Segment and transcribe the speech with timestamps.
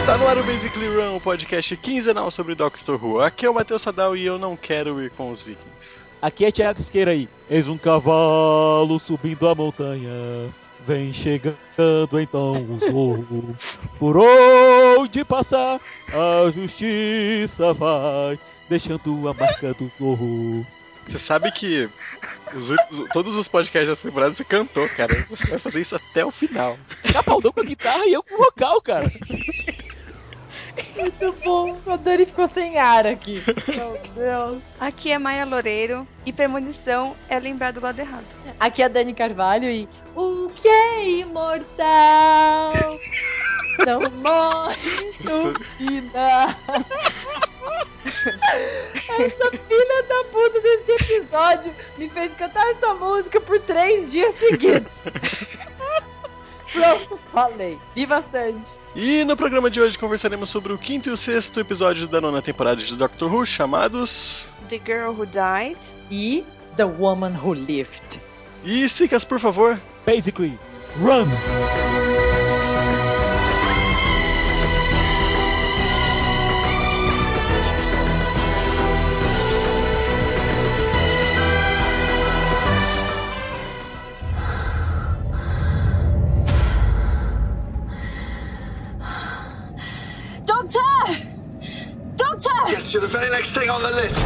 [0.00, 3.20] Está no ar o Basically Run, o podcast quinzenal sobre Doctor Who.
[3.20, 5.70] Aqui é o Matheus Sadal e eu não quero ir com os vikings.
[6.20, 7.28] Aqui é Thiago Esqueira aí.
[7.48, 10.10] Eis um cavalo subindo a montanha.
[10.86, 13.56] Vem chegando então o zorro.
[13.98, 15.80] Por onde passar,
[16.12, 18.38] a justiça vai.
[18.68, 20.66] Deixando a marca do zorro.
[21.06, 21.88] Você sabe que
[22.54, 25.12] os últimos- todos os podcasts dessa temporada você cantou, cara.
[25.28, 26.78] Você vai fazer isso até o final.
[27.12, 29.10] Capaldão com a guitarra e eu com o vocal, cara.
[30.96, 31.78] Muito bom.
[31.86, 33.42] A Dani ficou sem ar aqui.
[33.68, 34.62] Meu Deus.
[34.78, 38.24] Aqui é Maia Loureiro e premonição é lembrar do lado errado.
[38.58, 42.72] Aqui é a Dani Carvalho e o que é imortal
[43.86, 46.50] não morre no final.
[49.18, 55.04] Essa filha da puta desse episódio me fez cantar essa música por três dias seguidos.
[56.72, 57.78] Pronto, falei.
[57.94, 58.79] Viva Sandy.
[58.94, 62.42] E no programa de hoje conversaremos sobre o quinto e o sexto episódio da nona
[62.42, 64.46] temporada de Doctor Who, chamados.
[64.68, 65.78] The Girl Who Died.
[66.10, 66.44] E
[66.76, 68.20] The Woman Who Lived.
[68.64, 69.80] E Sicas, por favor.
[70.04, 70.58] Basically,
[71.00, 71.28] run!
[92.90, 94.16] Yes, you're the very next thing on the list.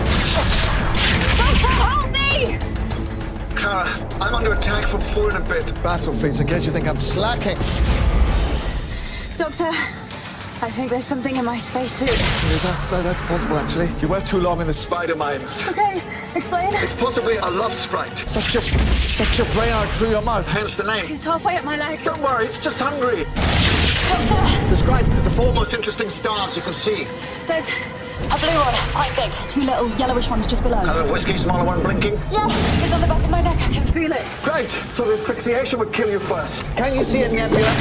[1.36, 2.56] Doctor, help me!
[3.54, 3.90] Clara,
[4.22, 5.66] I'm under attack from four in a bit.
[5.82, 7.58] Battlefleets, I guess you think I'm slacking.
[9.36, 12.08] Doctor, I think there's something in my spacesuit.
[12.08, 13.90] That's, that's possible, actually.
[14.00, 15.62] You were too long in the spider mines.
[15.68, 16.00] Okay,
[16.34, 16.70] explain.
[16.72, 18.16] It's possibly a love sprite.
[18.26, 21.12] Such a, such a brain out through your mouth, hence the name.
[21.12, 22.02] It's halfway up my leg.
[22.02, 23.24] Don't worry, it's just hungry.
[24.08, 27.06] Doctor, Describe the four most interesting stars you can see.
[27.46, 27.68] there's
[28.26, 29.32] a blue one, quite big.
[29.48, 30.78] Two little yellowish ones just below.
[30.78, 32.14] Hello, whiskey, smaller one blinking.
[32.30, 33.56] Yes, it's on the back of my neck.
[33.56, 34.22] I can feel it.
[34.42, 34.68] Great.
[34.94, 36.62] So the asphyxiation would kill you first.
[36.76, 37.74] Can you see a nebula?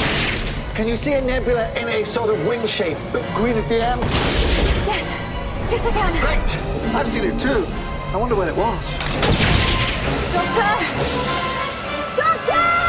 [0.76, 3.84] Can you see a nebula in a sort of wing shape, bit green at the
[3.84, 4.02] end?
[4.02, 5.10] Yes,
[5.72, 6.14] yes I can.
[6.20, 6.96] Great.
[6.96, 7.66] I've seen it too.
[8.14, 8.98] I wonder when it was.
[10.34, 10.74] Doctor!
[12.18, 12.83] Doctor!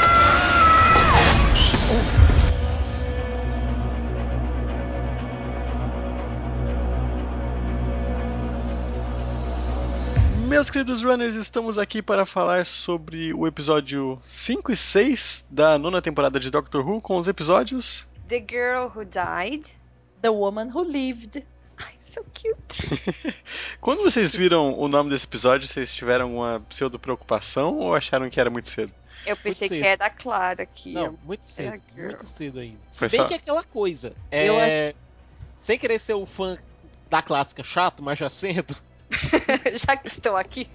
[10.54, 16.00] Meus queridos runners, estamos aqui para falar sobre o episódio 5 e 6 da nona
[16.00, 18.06] temporada de Doctor Who, com os episódios.
[18.28, 19.66] The Girl Who Died.
[20.22, 21.44] The Woman Who Lived.
[21.76, 23.02] Ai, so cute.
[23.80, 28.38] Quando vocês viram o nome desse episódio, vocês tiveram uma pseudo preocupação ou acharam que
[28.38, 28.94] era muito cedo?
[29.26, 29.80] Eu pensei cedo.
[29.80, 30.92] que era Clara aqui.
[30.92, 32.78] Não, muito cedo, muito cedo ainda.
[32.92, 34.14] Se bem só- que é aquela coisa.
[34.30, 34.94] Eu É.
[35.58, 36.56] Sem querer ser o fã
[37.10, 38.76] da clássica chato, mas já sendo.
[39.74, 40.66] Já que estou aqui.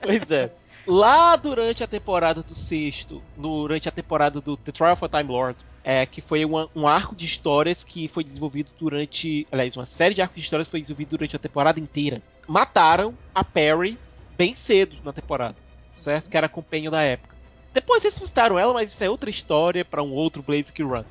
[0.00, 0.52] Pois é.
[0.86, 5.58] Lá durante a temporada do sexto, durante a temporada do The Trial a Time Lord,
[5.84, 9.46] é, que foi uma- um arco de histórias que foi desenvolvido durante.
[9.52, 12.22] Aliás, uma série de arcos de histórias foi desenvolvido durante a temporada inteira.
[12.46, 13.98] Mataram a Perry
[14.30, 15.56] bem cedo na temporada,
[15.92, 16.30] certo?
[16.30, 17.36] Que era a companion da época.
[17.74, 21.04] Depois ressuscitaram ela, mas isso é outra história para um outro Blazik Run.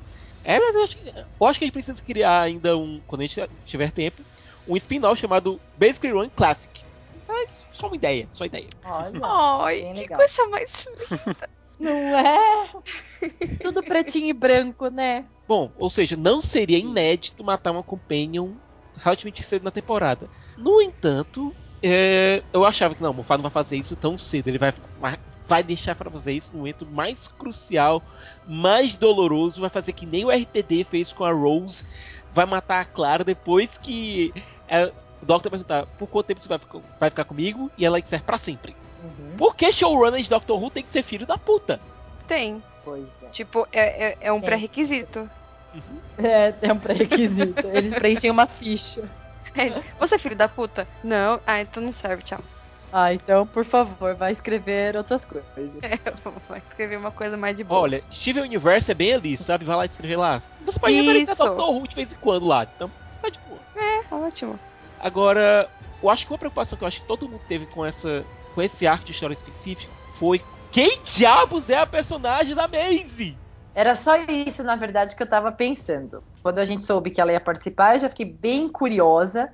[0.44, 0.96] Mas eu acho,
[1.40, 4.22] eu acho que a gente precisa criar ainda um, quando a gente tiver tempo,
[4.68, 6.84] um spin-off chamado Basically Run Classic.
[7.26, 8.66] Mas só uma ideia, só ideia.
[8.84, 9.20] Olha.
[9.64, 10.18] Ai, que legal.
[10.18, 10.86] coisa mais
[11.78, 12.70] Não é?
[13.62, 15.24] Tudo pretinho e branco, né?
[15.46, 18.50] Bom, ou seja, não seria inédito matar uma companion
[18.96, 20.28] relativamente cedo na temporada.
[20.56, 24.48] No entanto, é, eu achava que não, o Moffat não vai fazer isso tão cedo.
[24.48, 24.74] Ele vai,
[25.46, 28.02] vai deixar para fazer isso no momento mais crucial,
[28.46, 29.60] mais doloroso.
[29.60, 31.84] Vai fazer que nem o RTD fez com a Rose.
[32.34, 34.34] Vai matar a Clara depois que
[34.68, 34.92] é,
[35.22, 38.00] o Doctor vai perguntar por quanto tempo você vai, ficar- vai ficar comigo e ela
[38.00, 38.76] disser pra sempre.
[39.02, 39.36] Uhum.
[39.36, 41.80] Por que showrunner de Doctor Who tem que ser filho da puta?
[42.26, 42.62] tem.
[42.84, 43.26] Pois é.
[43.28, 45.28] Tipo, é, é, é um pré-requisito.
[46.16, 47.66] É, é um pré-requisito.
[47.72, 49.08] Eles preenchem uma ficha.
[49.54, 49.68] É,
[49.98, 50.86] Você é filho da puta?
[51.04, 51.40] Não.
[51.46, 52.40] Ah, então não serve, tchau.
[52.90, 55.46] Ah, então, por favor, vai escrever outras coisas.
[56.48, 57.80] Vai escrever uma coisa mais de boa.
[57.82, 59.64] Olha, Steven Universe é bem ali, sabe?
[59.66, 60.40] Vai lá escrever lá.
[60.64, 61.36] Você pode Isso.
[61.44, 63.60] Doctor Who de vez em quando lá, então tá de boa.
[64.10, 64.58] Ótimo.
[65.00, 65.68] Agora,
[66.02, 68.24] eu acho que uma preocupação que eu acho que todo mundo teve com essa
[68.54, 73.36] com esse arco de história específico foi quem diabos é a personagem da Maisie?
[73.74, 76.22] Era só isso, na verdade, que eu tava pensando.
[76.42, 79.48] Quando a gente soube que ela ia participar, eu já fiquei bem curiosa.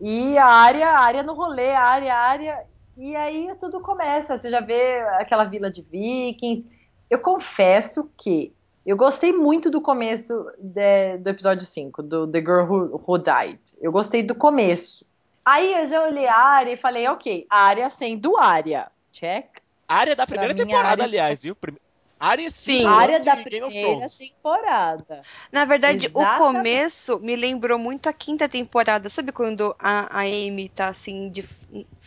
[0.00, 2.64] E a área, a área no rolê, a área, a área.
[2.96, 4.36] E aí tudo começa.
[4.36, 6.66] Você já vê aquela vila de vikings.
[7.08, 8.52] Eu confesso que
[8.90, 13.60] eu gostei muito do começo de- do episódio 5, do The Girl Who, Who Died.
[13.82, 15.04] Eu gostei do começo.
[15.44, 18.90] Aí eu já olhei a área e falei, ok, área sendo área.
[19.12, 19.46] Check.
[19.86, 21.54] Área da primeira temporada, área- aliás, viu?
[21.54, 21.78] Prime-
[22.18, 22.84] Área Sim.
[22.86, 25.26] Área da primeira temporada.
[25.52, 26.38] Na verdade, o Exatamente.
[26.38, 29.08] começo me lembrou muito a quinta temporada.
[29.08, 31.44] Sabe quando a, a Amy tá assim, de,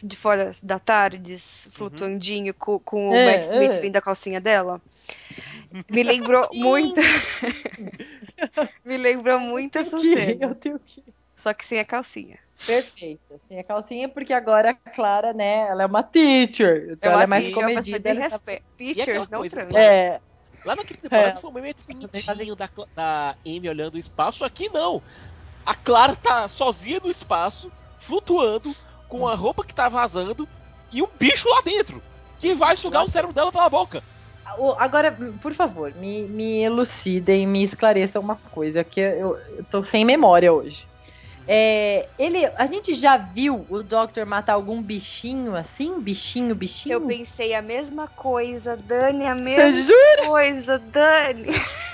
[0.03, 3.79] de fora da tardes, flutuandinho, com, com o É, Matt Smith é.
[3.79, 4.81] vindo da calcinha dela?
[5.89, 6.99] Me lembrou muito.
[8.83, 10.45] me lembrou muito essa Que cena.
[10.45, 11.03] eu tenho que
[11.37, 12.39] Só que sem a calcinha.
[12.65, 13.21] Perfeito.
[13.37, 16.89] Sem a calcinha, porque agora a Clara, né, ela é uma teacher.
[16.91, 18.13] Então Eu ela é mais uma pessoa comedida.
[18.15, 18.63] tá- respeito.
[18.63, 19.73] aquela Teachers, não trans.
[19.73, 20.19] É,
[20.63, 21.35] Lá na quinta temporada É.
[21.35, 24.45] foi um momento bonitinho da, da Amy olhando o espaço.
[24.45, 25.01] Aqui não.
[25.65, 28.75] A Clara tá sozinha no espaço, flutuando,
[29.07, 30.47] com a roupa que tá vazando
[30.91, 32.01] e um bicho lá dentro.
[32.39, 34.03] Que vai sugar o cérebro dela pela boca.
[34.77, 35.11] agora,
[35.41, 40.51] por favor, me, me elucidem, me esclareçam uma coisa, que eu, eu tô sem memória
[40.51, 40.87] hoje.
[41.47, 45.99] É, ele, a gente já viu o Doctor matar algum bichinho assim?
[46.01, 46.95] Bichinho, bichinho?
[46.95, 49.91] Eu pensei a mesma coisa, Dani, a mesma
[50.23, 51.47] coisa, Dani.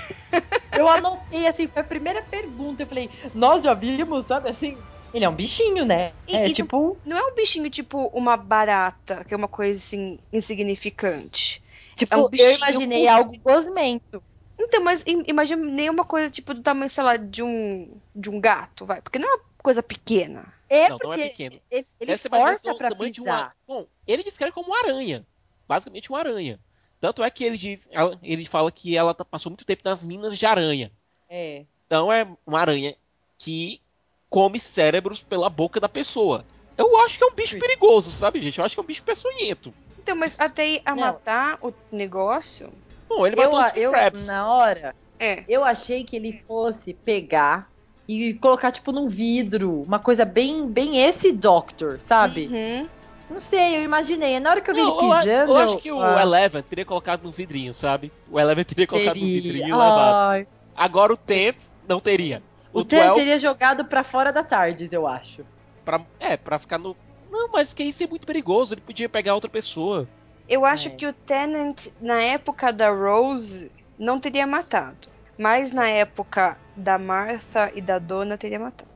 [0.75, 2.83] Eu anotei assim, foi a primeira pergunta.
[2.83, 4.87] Eu falei, nós já vimos, sabe assim?
[5.11, 6.13] Ele é um bichinho, né?
[6.27, 7.01] E- é e tipo.
[7.05, 11.63] Não é um bichinho tipo uma barata, que é uma coisa assim insignificante.
[11.95, 14.23] Tipo, é um eu bichinho imaginei com- algo gosmento.
[14.59, 18.39] Então, mas im- imagina nenhuma coisa tipo do tamanho, sei lá, de um de um
[18.41, 20.51] gato, vai, porque não é uma coisa pequena.
[20.69, 21.59] É não, porque não é pequeno.
[21.71, 23.39] ele, ele força do pra tamanho de pisar.
[23.39, 23.53] uma.
[23.67, 25.25] Bom, ele descreve como uma aranha.
[25.67, 26.59] Basicamente uma aranha.
[26.99, 27.87] Tanto é que ele diz.
[28.23, 30.91] Ele fala que ela tá- passou muito tempo nas minas de aranha.
[31.29, 31.65] É.
[31.85, 32.95] Então é uma aranha
[33.37, 33.79] que
[34.29, 36.43] come cérebros pela boca da pessoa.
[36.77, 38.57] Eu acho que é um bicho perigoso, sabe, gente?
[38.59, 39.73] Eu acho que é um bicho peçonhento.
[39.99, 41.01] Então, mas até ir a Não.
[41.01, 42.71] matar o negócio,
[43.07, 44.27] Bom, ele Eu, matou os eu, crabs.
[44.27, 45.43] na hora, é.
[45.47, 47.69] eu achei que ele fosse pegar
[48.07, 49.81] e colocar, tipo, num vidro.
[49.81, 52.47] Uma coisa bem, bem esse Doctor, sabe?
[52.47, 52.87] Uhum.
[53.29, 54.39] Não sei, eu imaginei.
[54.39, 55.51] Na hora que eu vi Não, ele pisando.
[55.51, 58.09] eu acho que o ah, Eleven teria colocado no vidrinho, sabe?
[58.31, 59.41] O Eleven teria colocado no teria.
[59.41, 60.47] vidrinho e levado.
[60.75, 61.55] Agora o Tent
[61.87, 62.41] não teria.
[62.71, 65.43] o O, 12 teria jogado pra fora da Tardes, eu acho.
[65.83, 66.95] pra, é, pra ficar no.
[67.29, 68.73] Não, mas que isso é muito perigoso.
[68.73, 70.07] Ele podia pegar outra pessoa.
[70.47, 70.91] Eu acho É.
[70.91, 75.07] que o Tenant, na época da Rose, não teria matado.
[75.37, 78.87] Mas na época da Martha e da Dona, teria matado.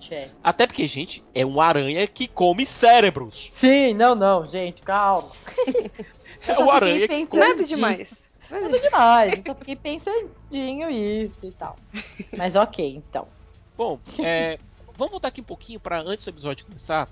[0.00, 0.30] Check.
[0.44, 3.50] Até porque, gente, é uma aranha que come cérebros.
[3.54, 5.28] Sim, não, não, gente, calma.
[6.46, 8.30] É fiquei aranha que pensando- Nada demais.
[8.48, 11.76] Nada demais, eu só fiquei pensandinho isso e tal.
[12.36, 13.26] Mas ok, então.
[13.76, 14.56] Bom, é,
[14.96, 17.08] vamos voltar aqui um pouquinho para antes do episódio começar.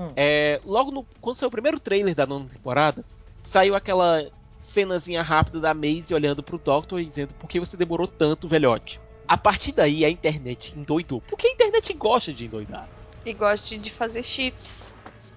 [0.00, 0.12] Hum.
[0.16, 3.04] É, logo no, quando saiu o primeiro trailer da nona temporada,
[3.40, 4.26] saiu aquela
[4.58, 8.98] cenazinha rápida da Maisie olhando pro Doctor e dizendo por que você demorou tanto, velhote.
[9.28, 11.20] A partir daí a internet endoidou.
[11.28, 12.88] Porque a internet gosta de endoidar.
[13.24, 14.92] E gosto de fazer chips.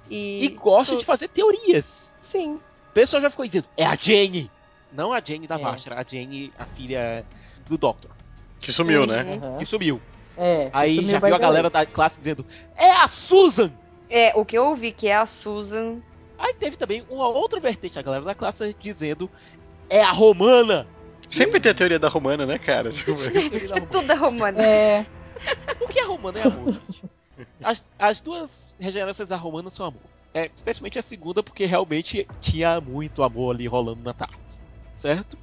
[0.10, 2.14] E, E gosta de fazer teorias.
[2.22, 2.56] Sim.
[2.56, 4.50] O pessoal já ficou dizendo, é a Jane!
[4.92, 5.60] Não a Jane da É.
[5.60, 7.26] Vastra, a Jane, a filha
[7.68, 8.12] do Doctor,
[8.62, 9.24] Que sumiu, né?
[9.24, 9.58] Uhum.
[9.58, 10.02] Que sumiu.
[10.38, 13.72] É, Aí sumiu já viu a galera da classe dizendo, é a Susan!
[14.16, 15.98] É, o que eu ouvi que é a Susan.
[16.38, 19.28] Aí teve também uma outra vertente da galera da classe dizendo
[19.90, 20.86] é a romana.
[21.28, 22.92] Sempre tem a teoria da romana, né, cara?
[22.92, 23.14] Tipo,
[23.90, 24.62] Tudo é romano.
[24.62, 25.04] É,
[25.82, 27.04] O que é romana é amor, gente.
[27.64, 30.04] As, as duas regenerações da romana são amor.
[30.32, 34.38] É, especialmente a segunda, porque realmente tinha muito amor ali rolando na tarde.
[34.94, 35.40] Certo?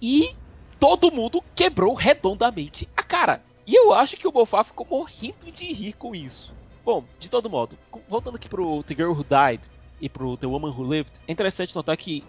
[0.00, 0.34] E
[0.78, 3.42] todo mundo quebrou redondamente a cara.
[3.66, 6.58] E eu acho que o Mofá ficou morrendo de rir com isso.
[6.84, 7.76] Bom, de todo modo,
[8.08, 9.62] voltando aqui pro The Girl Who Died
[10.00, 12.24] e pro The Woman Who Lived, é interessante notar que,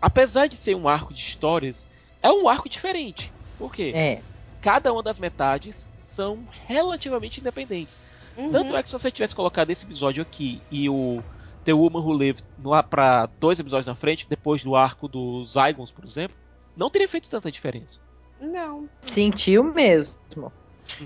[0.00, 1.88] apesar de ser um arco de histórias,
[2.22, 3.32] é um arco diferente.
[3.58, 3.92] Por quê?
[3.94, 4.22] é.
[4.60, 8.04] cada uma das metades são relativamente independentes.
[8.36, 8.50] Uhum.
[8.50, 11.20] Tanto é que se você tivesse colocado esse episódio aqui e o
[11.64, 15.90] The Woman Who Lived lá pra dois episódios na frente, depois do arco dos Zygons,
[15.90, 16.36] por exemplo,
[16.76, 18.00] não teria feito tanta diferença.
[18.40, 18.88] Não.
[19.00, 20.18] Sentiu mesmo,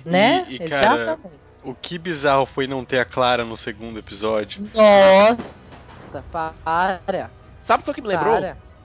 [0.05, 0.47] né?
[0.49, 1.46] E- e, cara, Exatamente.
[1.67, 4.69] O que bizarro foi não ter a Clara no segundo episódio.
[4.75, 7.31] Nossa, para.
[7.61, 8.37] Sabe o que foi que me lembrou?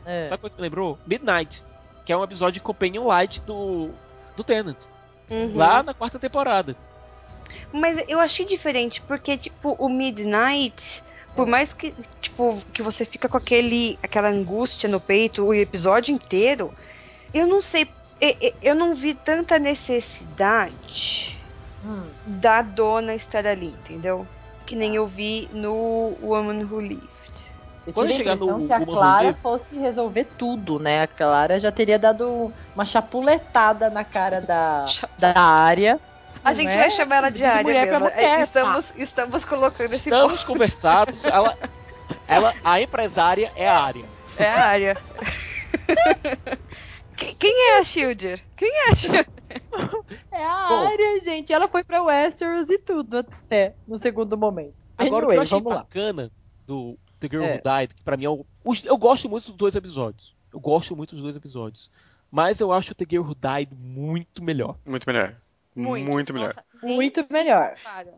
[0.06, 0.28] É.
[0.28, 0.98] Sabe o que me lembrou?
[1.06, 1.64] Midnight,
[2.06, 3.92] que é um episódio de Companion Light do,
[4.36, 4.86] do Tenant,
[5.30, 5.56] Uhum.
[5.56, 6.76] lá na quarta temporada.
[7.72, 11.04] Mas eu achei diferente, porque, tipo, o Midnight,
[11.36, 16.14] por mais que, tipo, que você fica com aquele, aquela angústia no peito o episódio
[16.14, 16.74] inteiro,
[17.34, 17.88] eu não sei,
[18.20, 21.41] e- e- eu não vi tanta necessidade.
[22.32, 24.28] Da dona estar ali, entendeu?
[24.66, 27.12] Que nem eu vi no Woman Who Lived.
[27.86, 31.02] Eu Quando tive a chegar no impressão que a Clara fosse resolver tudo, né?
[31.02, 34.86] A Clara já teria dado uma chapuletada na cara da,
[35.18, 36.00] da área.
[36.44, 36.78] A gente é?
[36.78, 40.22] vai chamar ela de área mulher mulher, É, estamos, estamos colocando esse ponto.
[40.22, 41.26] Estamos conversados.
[41.26, 41.58] Ela,
[42.28, 44.06] ela, a empresária é a área.
[44.38, 44.98] É a área.
[47.22, 48.44] Quem- Quem é a Shielder?
[48.56, 49.26] Quem é a Shielder?
[50.32, 50.88] É a Bom.
[50.88, 51.52] área, gente.
[51.52, 54.74] Ela foi pra Westeros e tudo até no segundo momento.
[54.98, 55.80] Agora, o que Anyway, eu achei vamos lá.
[55.80, 56.32] bacana
[56.66, 57.56] do The Girl É.
[57.56, 58.46] Who Died, que pra mim é o.
[58.86, 60.36] eu gosto muito dos dois episódios.
[60.54, 61.92] Eu gosto muito dos dois episódios.
[62.32, 64.78] Mas eu acho o The Girl Who Died muito melhor.
[64.86, 65.36] Muito melhor.
[65.76, 66.48] Muito, melhor.
[66.48, 67.76] Nossa, Muito melhor.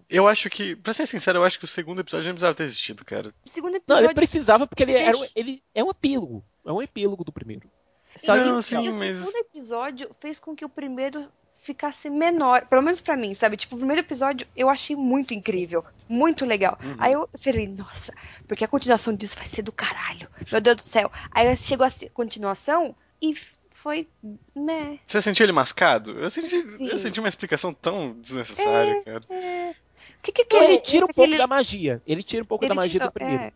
[0.10, 2.64] Eu acho que, pra ser sincero, eu acho que o segundo episódio não precisava ter
[2.64, 3.34] existido, cara.
[3.46, 4.06] O segundo Não, episódio.
[4.08, 6.44] ele precisava porque ele, era, um- ele é um epílogo.
[6.66, 7.70] É um epílogo do primeiro.
[8.16, 12.66] Só Não, que sim, o mas- segundo episódio fez com que o primeiro ficasse menor.
[12.68, 13.56] Pelo menos pra mim, sabe?
[13.58, 15.84] Tipo, o primeiro episódio eu achei muito incrível.
[16.10, 16.78] Muito legal.
[16.84, 16.96] Uhum.
[17.00, 18.14] Aí eu falei, nossa,
[18.48, 20.28] porque a continuação disso vai ser do caralho.
[20.52, 21.12] Meu Deus do céu.
[21.32, 23.34] Aí chegou a continuação e
[23.72, 24.08] foi.
[24.56, 25.00] Meh.
[25.08, 26.12] Você sentiu ele mascado?
[26.20, 26.90] Eu senti, Sim.
[26.90, 29.24] eu senti uma explicação tão desnecessária, cara.
[29.30, 32.02] O que que, que Ele tira um pouco ele- da magia.
[32.06, 33.54] Ele tira um pouco da ele magia tirou- do primeiro.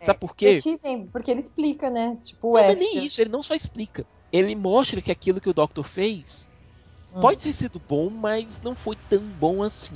[0.00, 0.04] É.
[0.04, 0.58] Sabe por quê?
[0.58, 0.78] tive,
[1.12, 2.16] porque ele explica, né?
[2.24, 4.04] Tipo, Não é nem isso, ele não só explica.
[4.32, 6.50] Ele mostra que aquilo que o Doctor fez
[7.14, 7.20] Hum.
[7.20, 9.94] pode ter sido bom, mas não foi tão bom assim.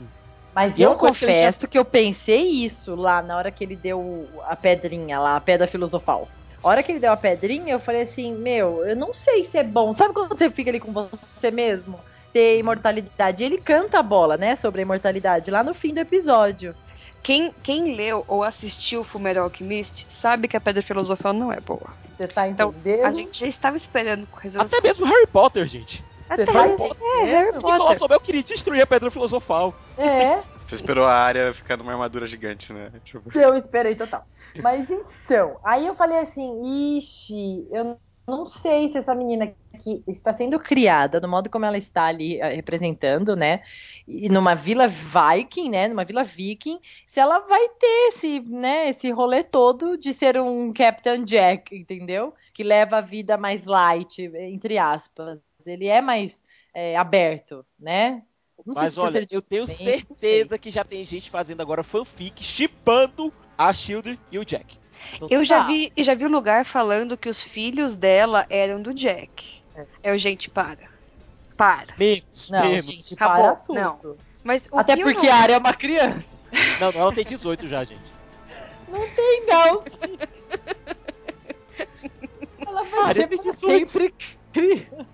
[0.54, 3.64] Mas E é eu coisa que confesso que eu pensei isso lá na hora que
[3.64, 6.28] ele deu a pedrinha lá, a pedra filosofal.
[6.62, 9.59] A hora que ele deu a pedrinha, eu falei assim, meu, eu não sei se
[9.59, 9.92] é bom.
[9.92, 11.99] Sabe quando você fica ali com você mesmo?
[12.32, 13.42] Ter imortalidade.
[13.42, 16.75] Ele canta a bola, né, sobre a imortalidade, lá no fim do episódio.
[17.23, 21.95] Quem, quem leu ou assistiu Fullmetal Alchemist sabe que a Pedra Filosofal não é boa.
[22.11, 23.07] Você tá Então, entendendo?
[23.07, 24.79] A gente já estava esperando com resolução.
[24.79, 26.05] Até mesmo Harry Potter, gente.
[26.29, 26.97] Até tá Harry entendendo?
[27.21, 27.99] É, Harry Nicolau Potter.
[27.99, 29.75] Flamel queria destruir a Pedra Filosofal.
[29.97, 32.91] É, Você esperou a área ficar numa armadura gigante, né?
[33.05, 34.25] Tipo, eu esperei total.
[34.62, 40.33] Mas então, aí eu falei assim, ixi, eu não sei se essa menina que está
[40.33, 43.62] sendo criada, do modo como ela está ali eh, representando, né,
[44.07, 49.11] e numa vila viking, né, numa vila viking, se ela vai ter esse, né, esse
[49.11, 52.35] rolê todo de ser um Captain Jack, entendeu?
[52.55, 55.43] Que leva a vida mais light, entre aspas.
[55.67, 56.43] Ele é mais
[56.75, 58.23] eh, aberto, né?
[58.64, 63.33] Não sei Mas olha, eu tenho certeza que já tem gente fazendo agora fanfic, chipando
[63.69, 64.78] a Shield e o Jack.
[65.31, 69.61] Eu já vi, já vi lugar falando que os filhos dela eram do Jack.
[70.02, 70.90] É o gente, para.
[71.57, 71.95] Para.
[71.99, 72.87] Menos, Não, menos.
[72.87, 73.42] gente, Acabou.
[73.45, 73.81] para tudo.
[73.81, 74.16] Não.
[74.45, 76.38] Mas o Até porque não- a área é uma criança.
[76.81, 78.00] Não, não, ela tem 18 já, gente.
[78.88, 80.19] Não, sim.
[82.66, 83.90] Ela vai ser tem 18.
[83.90, 84.14] sempre
[84.52, 85.07] criança.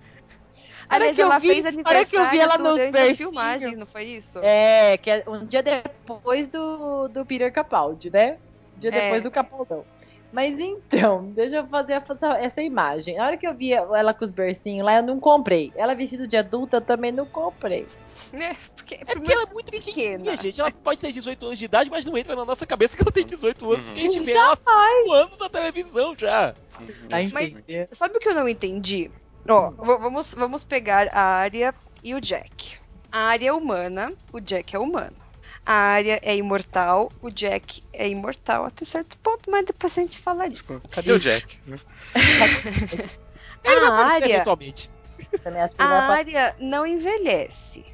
[0.89, 2.81] Aliás, que eu ela vi- fez a hora que aniversário eu vi ela nos durante
[2.85, 3.17] as versinhos.
[3.17, 4.39] filmagens, não foi isso?
[4.41, 8.37] É, que é um dia depois do, do Peter Capaldi, né?
[8.75, 9.01] Um dia É.
[9.01, 9.85] depois do Capaldão.
[10.31, 13.17] Mas então, deixa eu fazer essa, essa imagem.
[13.17, 15.73] Na hora que eu vi ela com os bercinhos lá, eu não comprei.
[15.75, 17.87] Ela vestida de adulta, eu também não comprei.
[18.31, 20.37] É, porque, É porque ela é muito pequena.
[20.37, 20.59] gente.
[20.61, 23.11] Ela pode ter 18 anos de idade, mas não entra na nossa cabeça que ela
[23.11, 23.93] tem 18 anos, Uhum.
[23.93, 26.53] porque a gente vê ela há 5 anos na televisão já.
[26.53, 27.63] Tá Mas-?
[27.91, 29.09] Sabe o que eu não entendi?
[29.47, 32.77] Ó, vamos, vamos pegar a área e o Jack.
[33.11, 35.15] A área é humana, o Jack é humano.
[35.65, 40.19] A área é imortal, o Jack é imortal até certo ponto, mas depois a gente
[40.19, 40.81] fala disso.
[40.91, 41.59] Cadê o Jack?
[43.63, 44.43] Ele A área,
[45.77, 47.85] a área não envelhece.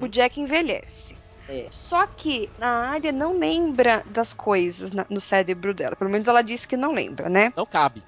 [0.00, 1.16] O Jack envelhece.
[1.48, 1.66] É.
[1.70, 5.94] Só que a área não lembra das coisas na- no cérebro dela.
[5.94, 7.52] Pelo menos ela disse que não lembra, né?
[7.56, 8.02] Não cabe.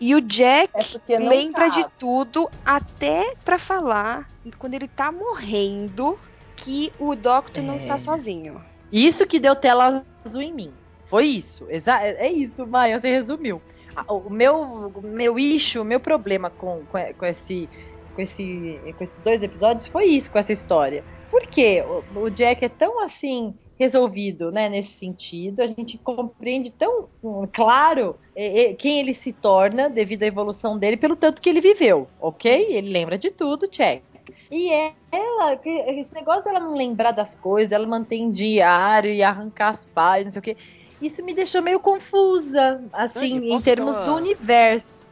[0.00, 0.70] E o Jack
[1.08, 1.82] É não lembra cabe.
[1.82, 4.26] de tudo até pra falar
[4.58, 6.18] quando ele tá morrendo
[6.56, 7.76] que o Doctor não É.
[7.76, 8.60] está sozinho.
[8.90, 10.72] Isso que deu tela azul em mim.
[11.04, 11.66] Foi isso.
[11.68, 13.60] Exa é isso, Maia, você resumiu.
[13.94, 17.68] A- O meu, meu issue, o meu problema com, com esse,
[18.14, 21.04] com, esse, com esses dois episódios foi isso, com essa história.
[21.30, 21.82] Por quê?
[21.86, 27.48] O, o Jack é tão assim resolvido, né, nesse sentido, a gente compreende tão hum,
[27.50, 31.62] claro é, é, quem ele se torna devido à evolução dele pelo tanto que ele
[31.62, 32.66] viveu, ok?
[32.68, 34.02] Ele lembra de tudo, check.
[34.50, 39.22] E é ela, que- esse negócio dela não lembrar das coisas, ela mantém diário e
[39.22, 40.62] arrancar as páginas, não sei o quê.
[41.00, 45.06] Isso me deixou meio confusa, assim, Dani, em termos dar do uma- universo.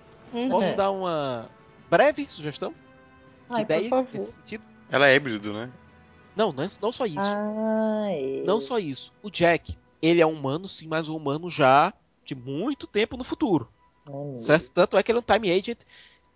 [0.50, 0.74] Posso É.
[0.74, 1.48] dar uma
[1.88, 2.70] breve sugestão?
[2.70, 2.76] De
[3.48, 4.08] Ai, por ideia favor.
[4.12, 4.62] nesse sentido?
[4.90, 5.70] Ela é híbrido, né?
[6.38, 7.18] Não, não, é- não só isso.
[7.18, 8.42] Ah, é.
[8.46, 9.12] Não só isso.
[9.22, 11.92] O Jack, ele é um humano, sim, mas um humano já
[12.24, 13.68] de muito tempo no futuro.
[14.08, 14.38] Hum.
[14.38, 14.70] Certo?
[14.70, 15.80] Tanto é que ele é um time agent.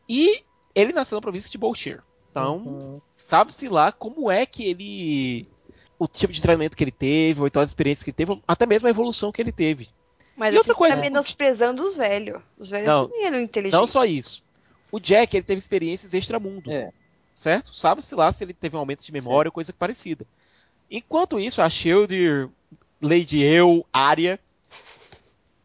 [0.09, 0.43] E
[0.75, 2.01] ele nasceu na província de Bolshire.
[2.31, 3.01] Então, Uhum.
[3.15, 5.47] sabe-se lá como é que ele.
[5.99, 8.67] O tipo de treinamento que ele teve, ou então as experiências que ele teve, até
[8.67, 9.89] mesmo a evolução que ele teve.
[10.37, 12.43] Mas E outra coisa- tá menosprezando os velhos.
[12.59, 13.09] Os velhos Não.
[13.09, 13.79] nem eram inteligentes.
[13.79, 14.43] Não só isso.
[14.91, 16.73] O Jack, ele teve experiências extramundo.
[16.73, 16.91] É.
[17.35, 17.75] Certo?
[17.75, 20.27] Sabe-se lá se ele teve um aumento de memória ou coisa parecida.
[20.91, 22.49] Enquanto isso, a Shield,
[23.01, 24.39] Lady Eu, Arya,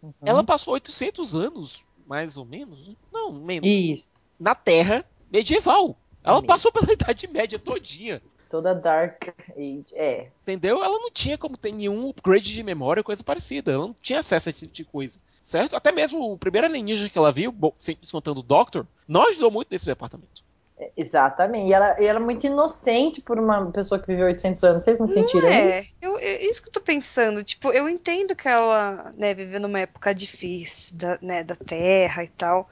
[0.01, 0.13] Uhum.
[0.25, 4.11] ela passou 800 anos, mais ou menos, não, menos, Isso.
[4.39, 5.97] na Terra medieval.
[6.23, 6.45] Ela Isso.
[6.45, 8.21] passou pela Idade Média todinha.
[8.49, 9.85] Toda Dark Age.
[9.93, 10.29] É.
[10.43, 10.81] Entendeu?
[10.81, 13.73] Ela não tinha como ter nenhum upgrade de memória ou coisa parecida.
[13.73, 15.19] Ela não tinha acesso a esse tipo de coisa.
[15.41, 15.75] Certo?
[15.75, 19.51] Até mesmo o primeiro alienígena que ela viu, bom, sempre contando o Doctor, não ajudou
[19.51, 20.43] muito nesse departamento.
[20.79, 21.69] É, Exatamente.
[21.69, 24.85] E ela, e ela é muito inocente por uma pessoa que viveu 800 anos.
[24.85, 25.95] Vocês não sentiram é, isso?
[26.01, 27.43] eu, é isso que eu tô pensando.
[27.43, 32.29] Tipo, eu entendo que ela, né, viveu numa época difícil da, né, da Terra e
[32.29, 32.69] tal.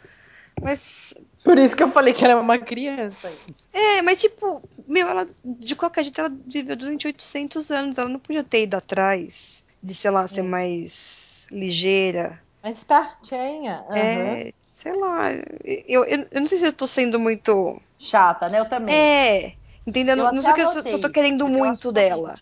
[0.61, 1.13] Mas.
[1.43, 3.31] Por isso que eu falei que ela é uma criança.
[3.73, 5.27] É, mas tipo, meu, ela.
[5.43, 7.97] De qualquer jeito, ela viveu durante 800 anos.
[7.97, 12.41] Ela não podia ter ido atrás de, sei lá, ser mais ligeira.
[12.63, 13.85] Mas espertinha.
[13.89, 13.97] aham.
[13.97, 14.51] É.
[14.73, 15.31] Sei lá.
[15.63, 17.81] Eu, eu, eu não sei se eu tô sendo muito.
[17.97, 18.59] Chata, né?
[18.59, 18.93] Eu também.
[18.95, 19.55] É.
[19.85, 20.23] Entendendo?
[20.23, 22.35] Eu não sei que eu só, só tô querendo muito dela.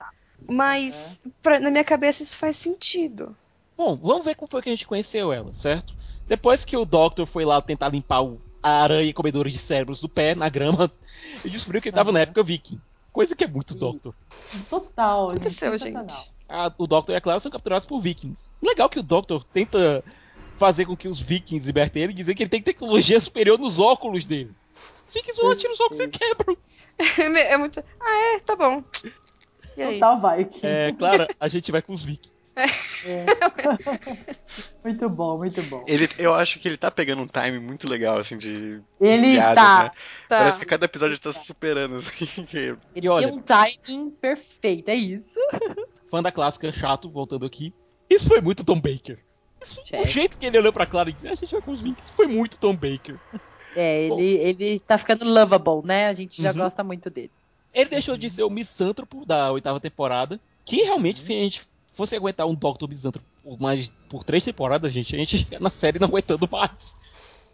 [0.50, 3.36] Mas pra- na minha cabeça isso faz sentido.
[3.78, 5.96] Bom, vamos ver como foi que a gente conheceu ela, certo?
[6.28, 10.08] Depois que o Doctor foi lá tentar limpar o, a aranha comedora de cérebros do
[10.08, 10.92] pé na grama,
[11.44, 12.24] ele descobriu que ele tava na Aham.
[12.24, 12.80] época viking.
[13.12, 14.14] Coisa que é muito Doctor.
[14.70, 15.26] Total.
[15.26, 16.14] O que aconteceu, gente?
[16.48, 18.52] A- o Doctor e a Clara são capturados por vikings.
[18.62, 20.04] Legal que o Doctor tenta
[20.58, 23.80] fazer com que os vikings libertem ele e dizer que ele tem tecnologia superior nos
[23.80, 24.52] óculos dele.
[25.08, 26.58] Os vikings vão lá, tiram os óculos e quebram.
[27.50, 27.84] É muito.
[28.00, 28.84] Ah, é, tá bom.
[29.76, 29.94] E aí?
[29.96, 30.48] Total vai.
[30.62, 32.32] É, Clara, a gente vai com os vikings.
[34.84, 35.84] Muito bom, muito bom.
[35.88, 39.64] Ele, eu acho que ele tá pegando um time muito legal, assim, de Ele piadas,
[39.64, 39.84] tá.
[39.86, 39.90] né?
[40.30, 40.38] Tá.
[40.40, 42.28] Parece que cada episódio tá se superando, assim.
[42.54, 45.40] Ele E olha- tem um timing perfeito, é isso.
[46.10, 47.74] Fã da clássica chato, voltando aqui.
[48.10, 49.18] Isso foi muito Tom Baker.
[49.62, 51.72] Isso- o jeito que ele olhou pra Clara e disse, "Ah, a gente vai com
[51.72, 53.18] os vikings, foi muito Tom Baker.
[53.76, 54.20] É, Bom.
[54.20, 56.08] ele, ele tá ficando lovable, né?
[56.08, 56.58] A gente já Uhum.
[56.58, 57.32] gosta muito dele.
[57.74, 61.26] Ele deixou de ser o misântropo da oitava temporada, que realmente, Uhum.
[61.26, 65.20] se a gente fosse aguentar um Doctor misântropo por, mais, por três temporadas, gente, a
[65.20, 66.96] gente ia na série não aguentando mais.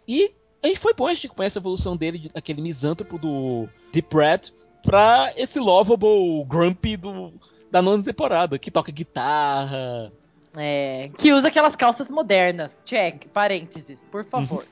[0.06, 0.30] E
[0.62, 4.14] a gente foi bom, a gente conhece a evolução dele, de- daquele misântropo do Deep
[4.14, 4.40] Red,
[4.82, 7.32] pra esse lovable grumpy do,
[7.70, 10.12] da nona temporada, que toca guitarra.
[10.56, 12.82] É, que usa aquelas calças modernas.
[12.84, 14.66] Check, parênteses, por favor.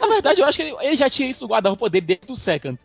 [0.00, 2.36] Na verdade, eu acho que ele, ele já tinha isso no guarda-roupa dele desde o
[2.36, 2.78] Second.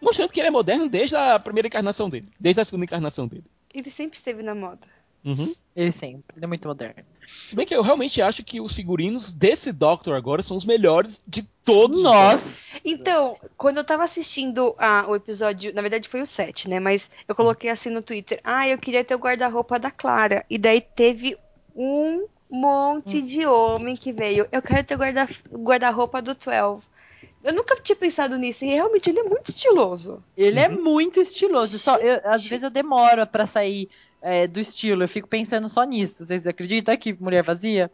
[0.00, 2.28] Mostrando que ele é moderno desde a primeira encarnação dele.
[2.38, 3.44] Desde a segunda encarnação dele.
[3.74, 4.86] Ele sempre esteve na moda.
[5.24, 5.52] Uhum.
[5.74, 7.02] Ele sempre, ele é muito moderno.
[7.44, 11.20] Se bem que eu realmente acho que os figurinos desse Doctor agora são os melhores
[11.26, 12.62] de todos os Nossa!
[12.84, 16.78] Então, quando eu tava assistindo a- o episódio, na verdade foi o 7, né?
[16.78, 20.46] Mas eu coloquei assim no Twitter: ah, eu queria ter o guarda-roupa da Clara.
[20.48, 21.36] E daí teve
[21.74, 24.46] um monte de homem que veio.
[24.50, 26.86] Eu quero ter o guarda- guarda-roupa do 12.
[27.44, 30.22] Eu nunca tinha pensado nisso, e realmente ele é muito estiloso.
[30.36, 31.78] Ele é muito estiloso.
[31.78, 33.88] Só, eu- às vezes eu demoro pra sair
[34.20, 35.04] é, do estilo.
[35.04, 36.24] Eu fico pensando só nisso.
[36.24, 36.90] Vocês acreditam?
[36.92, 37.90] Olha que mulher vazia.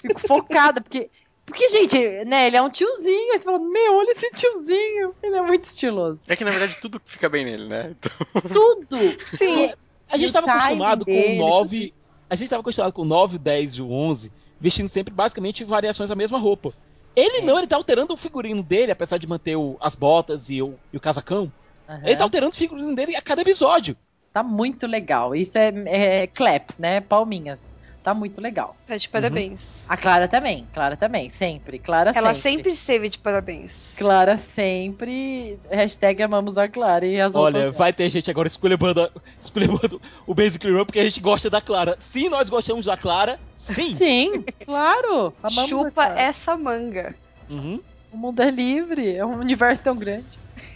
[0.00, 1.08] Fico focada, porque.
[1.46, 3.32] Porque, gente, né, ele é um tiozinho.
[3.32, 5.14] Aí você fala, meu, olha esse tiozinho.
[5.22, 6.24] Ele é muito estiloso.
[6.28, 7.96] É que na verdade tudo fica bem nele, né?
[7.98, 8.98] Então, Tudo!
[9.34, 9.72] Sim.
[10.10, 11.92] A gente E o tava timing acostumado com dele, o 9.
[12.30, 15.64] A gente tava acostumado com o 9, o 10 e o 11, vestindo sempre basicamente
[15.64, 16.72] variações da mesma roupa.
[17.16, 17.42] Ele É.
[17.42, 20.74] não, ele tá alterando o figurino dele, apesar de manter o- as botas e o,
[20.92, 21.50] e o casacão.
[21.88, 22.02] Aham.
[22.04, 23.96] Ele tá alterando o figurino dele a cada episódio.
[24.32, 25.34] Tá muito legal.
[25.34, 27.00] Isso é, é claps, né?
[27.00, 27.76] Palminhas.
[28.02, 28.74] Tá muito legal.
[28.86, 29.84] Tá de parabéns.
[29.88, 30.66] A Clara também.
[30.72, 31.28] Clara também.
[31.28, 31.78] Sempre.
[31.78, 32.52] Clara Ela sempre.
[32.62, 33.96] sempre esteve de parabéns.
[33.98, 35.58] Clara sempre.
[35.70, 37.76] Hashtag amamos a Clara e as Olha, outras.
[37.76, 41.96] vai ter gente agora esculhambando, esculhambando o Basically Run porque a gente gosta da Clara.
[41.98, 43.38] Sim, nós gostamos da Clara.
[43.56, 43.92] Sim.
[43.94, 45.34] Sim, claro.
[45.42, 46.20] Amamos a Chupa Clara.
[46.20, 47.14] essa manga.
[47.50, 47.80] Uhum,
[48.12, 49.14] O mundo é livre.
[49.16, 50.26] É um universo tão grande.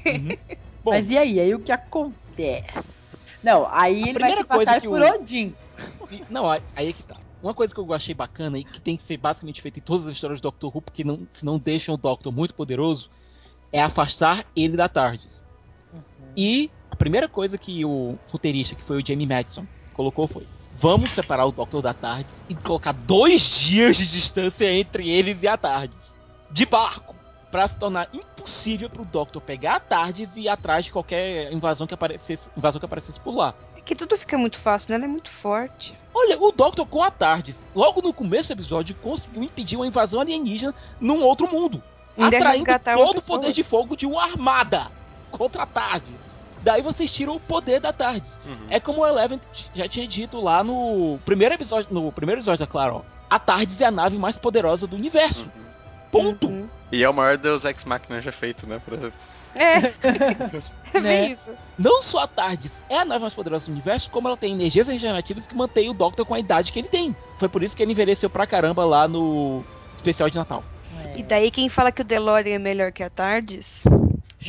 [0.04, 0.28] uhum.
[0.84, 1.38] Bom, Mas e aí?
[1.38, 3.16] Aí o que acontece?
[3.42, 5.54] Não, aí ele vai se passar por o- Odin.
[6.12, 7.16] E- Não, aí é que tá.
[7.42, 10.06] Uma coisa que eu achei bacana e que tem que ser basicamente feita em todas
[10.06, 13.10] as histórias do Doctor Who, porque não, se não deixam o Doctor muito poderoso,
[13.72, 15.42] é afastar ele da TARDIS.
[16.36, 21.10] E a primeira coisa que o roteirista, que foi o Jamie Madison, colocou foi: vamos
[21.10, 25.56] separar o Doctor da TARDIS e colocar dois dias de distância entre eles e a
[25.56, 26.14] TARDIS.
[26.50, 27.21] De barco.
[27.52, 31.86] Pra se tornar impossível pro Doctor pegar a Tardes e ir atrás de qualquer invasão
[31.86, 33.54] que aparecesse, invasão que aparecesse por lá.
[33.76, 34.96] É que tudo fica muito fácil, né?
[34.96, 35.94] Ela é muito forte.
[36.14, 40.22] Olha, o Doctor com a Tardes, logo no começo do episódio, conseguiu impedir uma invasão
[40.22, 41.82] alienígena num outro mundo.
[42.16, 44.90] Ainda atraindo todo o poder de fogo de uma armada
[45.30, 46.40] contra a Tardes.
[46.62, 48.38] Daí vocês tiram o poder da Tardes.
[48.46, 48.66] Uhum.
[48.70, 49.38] É como o Eleven
[49.74, 53.02] já tinha dito lá no primeiro episódio, no primeiro episódio da Clara, ó.
[53.28, 55.50] A Tardes é a nave mais poderosa do universo.
[55.54, 55.61] Uhum.
[56.12, 56.46] Ponto.
[56.46, 56.68] Uhum.
[56.92, 58.80] E é o maior Deus Ex Machina já feito, né?
[58.84, 59.10] Pra...
[59.54, 59.76] É.
[59.76, 59.92] é
[61.00, 61.00] Né?
[61.00, 61.50] bem isso.
[61.78, 64.88] Não só a Tardes é a nave mais poderosa do universo, como ela tem energias
[64.88, 67.16] regenerativas que mantém o Doctor com a idade que ele tem.
[67.38, 70.62] Foi por isso que ele envelheceu pra caramba lá no especial de Natal.
[71.16, 73.84] E daí quem fala que o DeLorean é melhor que a Tardes?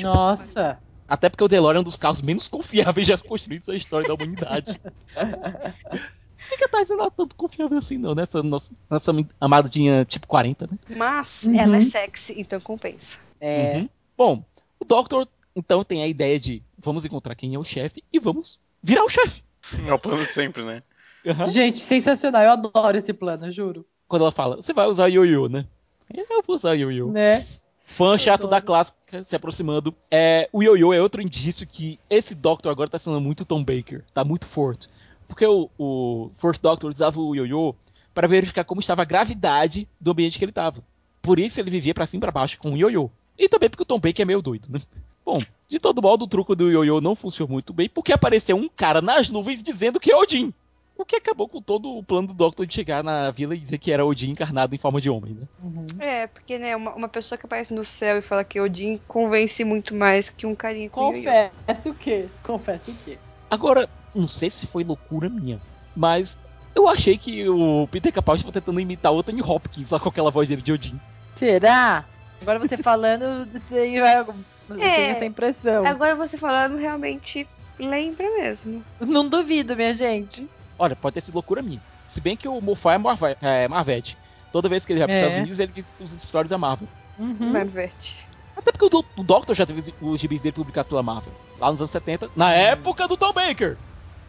[0.01, 0.77] Nossa.
[1.07, 4.13] Até porque o DeLorean é um dos carros menos confiáveis já construídos na história da
[4.13, 4.81] humanidade.
[6.43, 8.23] Se bem que a Tardes não é tanto confiável assim, não, né?
[8.23, 10.77] Essa nossa, nossa amadinha tipo 40, né?
[10.97, 11.57] Mas Uhum.
[11.57, 13.15] ela é sexy, então compensa.
[13.39, 13.77] É.
[13.77, 13.89] Uhum.
[14.17, 14.43] Bom,
[14.77, 15.25] o Doctor
[15.55, 19.09] então tem a ideia de vamos encontrar quem é o chefe e vamos virar o
[19.09, 19.41] chefe.
[19.87, 20.83] É o plano de sempre, né?
[21.25, 21.47] Uhum.
[21.49, 22.41] Gente, sensacional.
[22.41, 23.85] Eu adoro esse plano, juro.
[24.09, 25.65] Quando ela fala, você vai usar ioiô, né?
[26.13, 27.09] Eu vou usar ioiô.
[27.09, 27.47] Né?
[27.85, 28.51] Fã chato adoro.
[28.51, 29.95] da clássica se aproximando.
[30.11, 34.03] É, o ioiô é outro indício que esse Doctor agora tá sendo muito Tom Baker.
[34.13, 34.89] Tá muito forte.
[35.33, 37.73] Porque o, o Fourth Doctor usava o ioiô
[38.13, 40.83] para verificar como estava a gravidade do ambiente que ele tava.
[41.23, 43.09] Por isso ele vivia pra cima e pra baixo com o ioiô.
[43.35, 44.79] E também porque o Tom Baker é meio doido, né?
[45.25, 48.69] Bom, de todo modo, o truco do ioiô não funcionou muito bem porque apareceu um
[48.69, 50.53] cara nas nuvens dizendo que é Odin.
[50.95, 53.79] O que acabou com todo o plano do Doctor de chegar na vila e dizer
[53.79, 55.47] que era Odin encarnado em forma de homem, né?
[55.63, 55.87] Uhum.
[55.99, 58.99] É, porque, né, uma, uma pessoa que aparece no céu e fala que é Odin
[59.07, 61.11] convence muito mais que um carinha com.
[61.11, 62.27] Confesso o quê?
[62.43, 63.17] Confesso o quê?
[63.49, 65.59] Agora, não sei se foi loucura minha,
[65.95, 66.39] mas
[66.75, 70.31] eu achei que o Peter Capaldi estava tentando imitar o Anthony Hopkins lá com aquela
[70.31, 70.99] voz dele de Odin.
[71.35, 72.05] Será?
[72.41, 74.25] Agora você falando, tem, eu
[74.67, 75.85] tenho essa impressão.
[75.85, 77.47] Agora você falando, realmente
[77.79, 78.83] lembra mesmo.
[78.99, 80.47] Não duvido, minha gente.
[80.77, 81.81] Olha, pode ter sido loucura minha.
[82.05, 84.17] Se bem que o Moffat é, Marve é Marvete.
[84.51, 85.21] Toda vez que ele vai para os É.
[85.27, 86.87] Estados Unidos, ele visita os escritórios da Marvel.
[87.17, 87.51] Uhum.
[87.51, 88.27] Marvete.
[88.55, 91.33] Até porque o, Do- o Doctor já teve os gibis dele publicados pela Marvel.
[91.59, 93.77] Lá nos anos 70, na época do Tom Baker.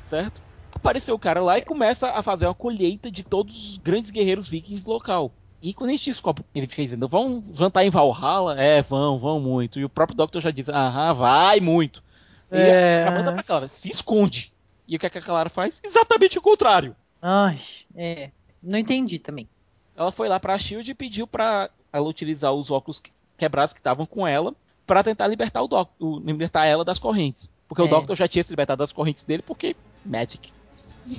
[0.05, 0.41] Certo?
[0.73, 4.49] Apareceu o cara lá e começa a fazer uma colheita de todos os grandes guerreiros
[4.49, 5.33] vikings do local.
[5.63, 8.61] E quando a gente descobre, ele fica dizendo, vão jantar em Valhalla?
[8.61, 9.81] É, vão, vão muito.
[9.81, 12.03] E o próprio Doctor já diz, aham, vai muito.
[12.53, 13.03] E É.
[13.03, 14.53] já manda pra Clara, se esconde.
[14.87, 15.81] E o que, é que a Clara faz?
[15.83, 16.95] Exatamente o contrário.
[17.23, 17.59] Ai,
[17.97, 18.31] é.
[18.63, 19.49] Não entendi também.
[19.97, 23.81] Ela foi lá pra Shield e pediu pra ela utilizar os óculos que- quebrados que
[23.81, 24.53] estavam com ela
[24.87, 27.51] pra tentar libertar o Doc, o- libertar ela das correntes.
[27.67, 27.89] Porque o É.
[27.89, 30.53] Doctor já tinha se libertado das correntes dele porque Magic.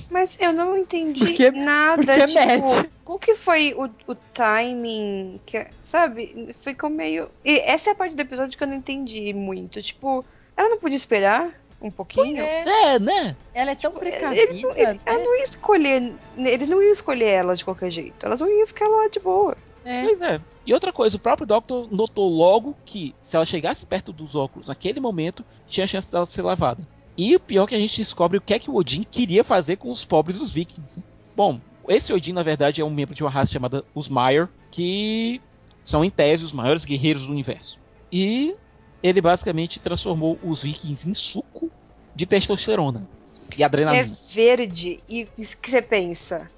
[0.10, 2.86] Mas eu não entendi Porque- nada, porque é tipo, match.
[3.06, 6.56] o que foi o, o timing, que, sabe?
[6.60, 7.30] Ficou meio...
[7.44, 10.26] E essa é a parte do episódio que eu não entendi muito, tipo,
[10.58, 12.42] ela não podia esperar um pouquinho?
[12.42, 13.36] É, né?
[13.54, 14.54] Ela é tão Ele precavida.
[14.54, 15.00] não, ele- né?
[15.06, 18.66] ela não ia escolher, ele não ia escolher ela de qualquer jeito, elas não iam
[18.66, 19.56] ficar lá de boa.
[19.84, 20.04] É.
[20.04, 20.42] Pois é.
[20.66, 24.68] E outra coisa, o próprio Doctor notou logo que se ela chegasse perto dos óculos
[24.68, 26.88] naquele momento, tinha chance dela ser lavada.
[27.18, 29.44] E o pior é que a gente descobre o que é que o Odin queria
[29.44, 30.98] fazer com os pobres dos vikings.
[31.00, 31.04] né?
[31.36, 35.42] Bom, esse Odin, na verdade, é um membro de uma raça chamada os Maiar, que
[35.84, 37.80] são, em tese, os maiores guerreiros do universo.
[38.12, 38.56] E
[39.04, 41.70] ele basicamente transformou os vikings em suco
[42.16, 43.08] de testosterona
[43.46, 44.16] e Que é adrenalina.
[44.34, 46.50] verde, e isso que você pensa?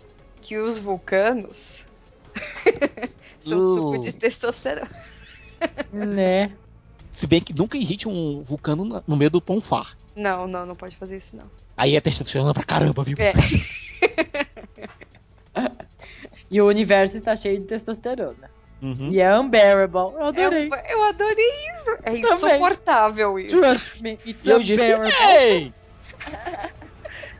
[0.41, 1.85] Que os vulcanos
[3.41, 3.75] são Uh.
[3.75, 4.89] suco de testosterona.
[5.91, 6.51] Né?
[7.11, 9.97] Se bem que nunca irrite um vulcano no meio do Ponfar.
[10.17, 11.49] Não, não, não pode fazer isso não.
[11.77, 13.15] Aí é testosterona pra caramba, viu?
[13.19, 13.33] É.
[16.49, 18.49] E o universo está cheio de testosterona.
[18.81, 19.09] Uhum.
[19.11, 19.97] E é unbearable.
[19.99, 20.69] Eu adorei.
[20.69, 21.91] um- eu adorei isso.
[22.03, 22.23] É Também.
[22.23, 23.59] insuportável isso.
[23.59, 25.13] Trust me, it's E eu disse, unbearable.
[25.29, 25.73] ei!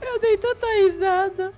[0.02, 1.54] Eu dei tanta risada.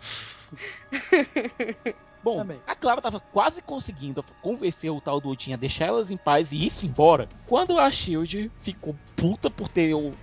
[2.30, 2.60] Bom, Também.
[2.68, 6.52] a Clara tava quase conseguindo convencer o tal do Odin a deixar elas em paz
[6.52, 7.28] e ir-se embora.
[7.48, 10.13] Quando a Shield ficou puta por ter o-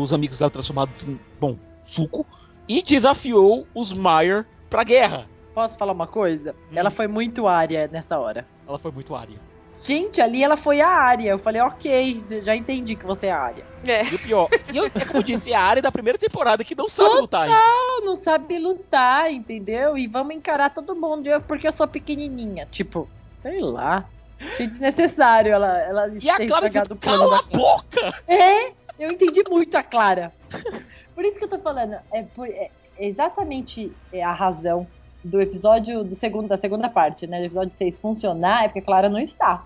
[0.00, 2.26] os amigos dela transformados em, bom, suco,
[2.68, 5.26] e desafiou os Maier pra guerra.
[5.54, 6.52] Posso falar uma coisa?
[6.70, 6.74] Hum.
[6.76, 8.46] Ela foi muito área nessa hora.
[8.66, 9.40] Ela foi muito área.
[9.80, 11.30] Gente, ali ela foi a área.
[11.30, 13.64] Eu falei, ok, já entendi que você é a área.
[13.86, 14.04] É.
[14.04, 16.64] E o pior, e eu, é como eu disse, é a área da primeira temporada
[16.64, 17.54] que não sabe lutar ainda.
[17.56, 19.96] Ela não sabe lutar, entendeu?
[19.96, 21.28] E vamos encarar todo mundo.
[21.28, 22.66] Eu, porque eu sou pequenininha.
[22.66, 24.08] Tipo, sei lá.
[24.40, 28.22] Achei desnecessário ela, ela E a Clara plano cala a boca!
[28.28, 30.32] É, eu entendi muito a Clara.
[31.14, 34.88] Por isso que eu tô falando, é, por- é exatamente é, a razão
[35.22, 37.40] do episódio do segundo, da segunda parte, né?
[37.40, 39.64] Do episódio 6 funcionar, é porque a Clara não está.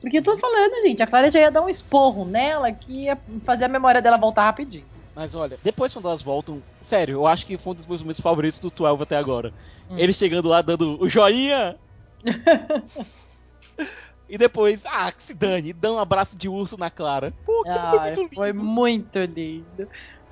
[0.00, 3.18] Porque eu tô falando, gente, a Clara já ia dar um esporro nela que ia
[3.42, 4.86] fazer a memória dela voltar rapidinho.
[5.14, 8.20] Mas olha, depois quando elas voltam, sério, eu acho que foi um dos meus momentos
[8.20, 9.52] favoritos do 12 até agora.
[9.88, 9.96] Hum.
[9.96, 11.76] Eles chegando lá dando o joinha.
[14.28, 17.32] e depois, ah, que se dane, dão um abraço de urso na Clara.
[17.46, 18.34] Pô, aquilo foi muito lindo.
[18.34, 19.88] foi muito lindo.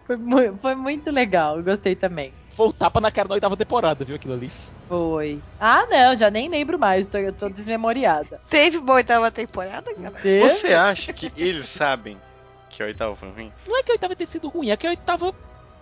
[0.07, 2.35] Foi, mu- foi muito legal, eu gostei também.
[2.51, 4.51] Foi o tapa na cara da oitava temporada, viu aquilo ali?
[4.89, 5.43] Foi.
[5.59, 8.39] Ah, não, já nem lembro mais, tô, eu tô desmemoriada.
[8.49, 10.21] Teve boa oitava temporada, galera?
[10.21, 10.51] Teve?
[10.51, 12.19] Você acha que eles sabem
[12.69, 13.53] que a oitava foi ruim?
[13.67, 15.33] Não é que a oitava tenha sido ruim, é que a oitava.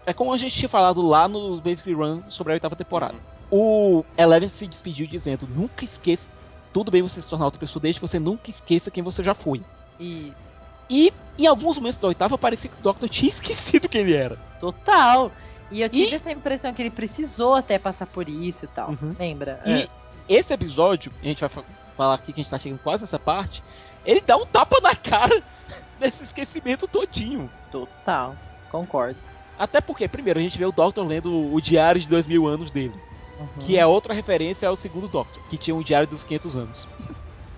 [0.06, 3.16] É como a gente tinha falado lá nos Basic Runs sobre a oitava temporada.
[3.50, 6.28] O Eleven se despediu dizendo: nunca esqueça.
[6.72, 9.34] Tudo bem você se tornar outra pessoa, desde que você nunca esqueça quem você já
[9.34, 9.60] foi.
[9.98, 10.59] Isso.
[10.90, 14.36] E em alguns momentos da oitava parecia que o Doctor tinha esquecido quem ele era.
[14.60, 15.30] Total.
[15.70, 18.90] E eu tive E- essa impressão que ele precisou até passar por isso e tal.
[18.90, 19.14] Uhum.
[19.18, 19.62] Lembra?
[19.64, 19.88] E É.
[20.28, 21.62] esse episódio, a gente vai fa-
[21.96, 23.62] falar aqui que a gente tá chegando quase nessa parte,
[24.04, 25.40] ele dá um tapa na cara
[26.00, 27.48] desse esquecimento todinho.
[27.70, 28.34] Total.
[28.70, 29.16] Concordo.
[29.58, 32.70] Até porque, primeiro, a gente vê o Doctor lendo o diário de dois mil anos
[32.70, 32.94] dele.
[33.38, 33.46] Uhum.
[33.60, 36.88] Que é outra referência ao segundo Doctor, que tinha um diário dos 500 anos.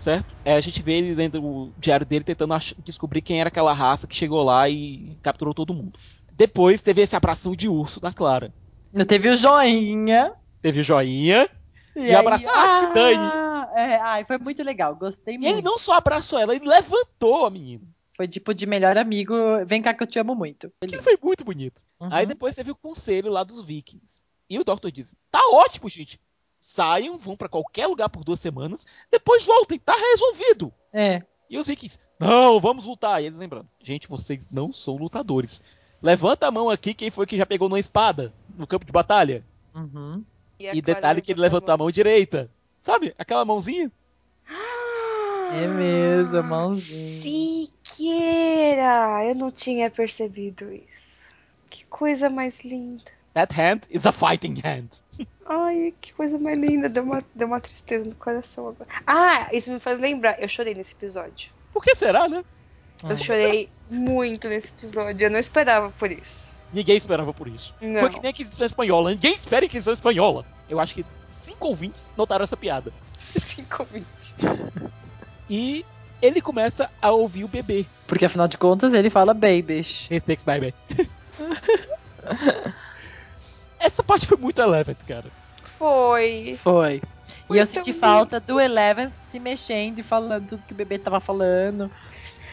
[0.03, 0.35] Certo?
[0.45, 4.07] É, a gente vê ele lendo o diário dele tentando descobrir quem era aquela raça
[4.07, 5.99] que chegou lá e capturou todo mundo.
[6.33, 8.53] Depois teve esse abração de urso da Clara.
[9.07, 10.33] Teve o joinha.
[10.61, 11.49] Teve o joinha.
[11.95, 13.53] E, E abraçar, ah, que dane.
[13.75, 14.95] É, ai, foi muito legal.
[14.97, 15.53] Gostei E muito.
[15.53, 17.85] ele não só abraçou ela, ele levantou a menina.
[18.15, 19.35] Foi tipo de melhor amigo.
[19.67, 20.71] Vem cá que eu te amo muito.
[20.83, 21.83] Aquilo foi muito bonito.
[21.99, 22.09] Uhum.
[22.11, 24.21] Aí depois teve o conselho lá dos vikings.
[24.49, 26.21] E o Doctor diz: tá ótimo, gente.
[26.64, 30.72] Saiam, vão pra qualquer lugar por duas semanas, depois voltem, tá resolvido.
[30.92, 31.20] É.
[31.51, 33.20] E os vikings, não, vamos lutar.
[33.20, 35.61] E ele lembrando, gente, vocês não são lutadores.
[36.01, 39.44] Levanta a mão aqui quem foi que já pegou numa espada no campo de batalha.
[39.75, 40.25] Uhum.
[40.57, 42.48] E, Clara detalhe que ele levantou a mão direita.
[42.81, 43.12] Sabe?
[43.18, 43.90] Aquela mãozinha.
[45.53, 47.22] É mesmo, a mãozinha.
[47.83, 49.25] Siqueira!
[49.25, 51.29] Eu não tinha percebido isso.
[51.68, 53.03] Que coisa mais linda.
[53.35, 55.03] That hand is a fighting hand.
[55.47, 56.89] Ai, que coisa mais linda.
[56.89, 58.89] Deu uma, deu uma tristeza no coração agora.
[59.07, 60.41] Ah, isso me faz lembrar.
[60.41, 61.51] Eu chorei nesse episódio.
[61.73, 62.45] Por que será, né?
[63.09, 65.27] Eu chorei muito nesse episódio.
[65.27, 66.55] Eu não esperava por isso.
[66.73, 67.75] Ninguém esperava por isso.
[67.81, 68.01] Não.
[68.01, 69.11] Foi que nem a Inquisição Espanhola.
[69.11, 70.47] Ninguém espera a Inquisição Espanhola.
[70.69, 72.93] Eu acho que cinco ouvintes notaram essa piada.
[73.19, 74.35] Cinco minutos.
[75.51, 75.85] E
[76.23, 77.85] ele começa a ouvir o bebê.
[78.07, 80.07] Porque afinal de contas ele fala babies.
[80.09, 80.75] Respects baby.
[83.83, 85.27] Essa parte foi muito Eleven, cara.
[85.64, 86.59] Foi.
[86.62, 87.03] Foi.
[87.47, 90.99] Foi e eu senti falta do Eleven se mexendo e falando tudo que o bebê
[90.99, 91.90] tava falando.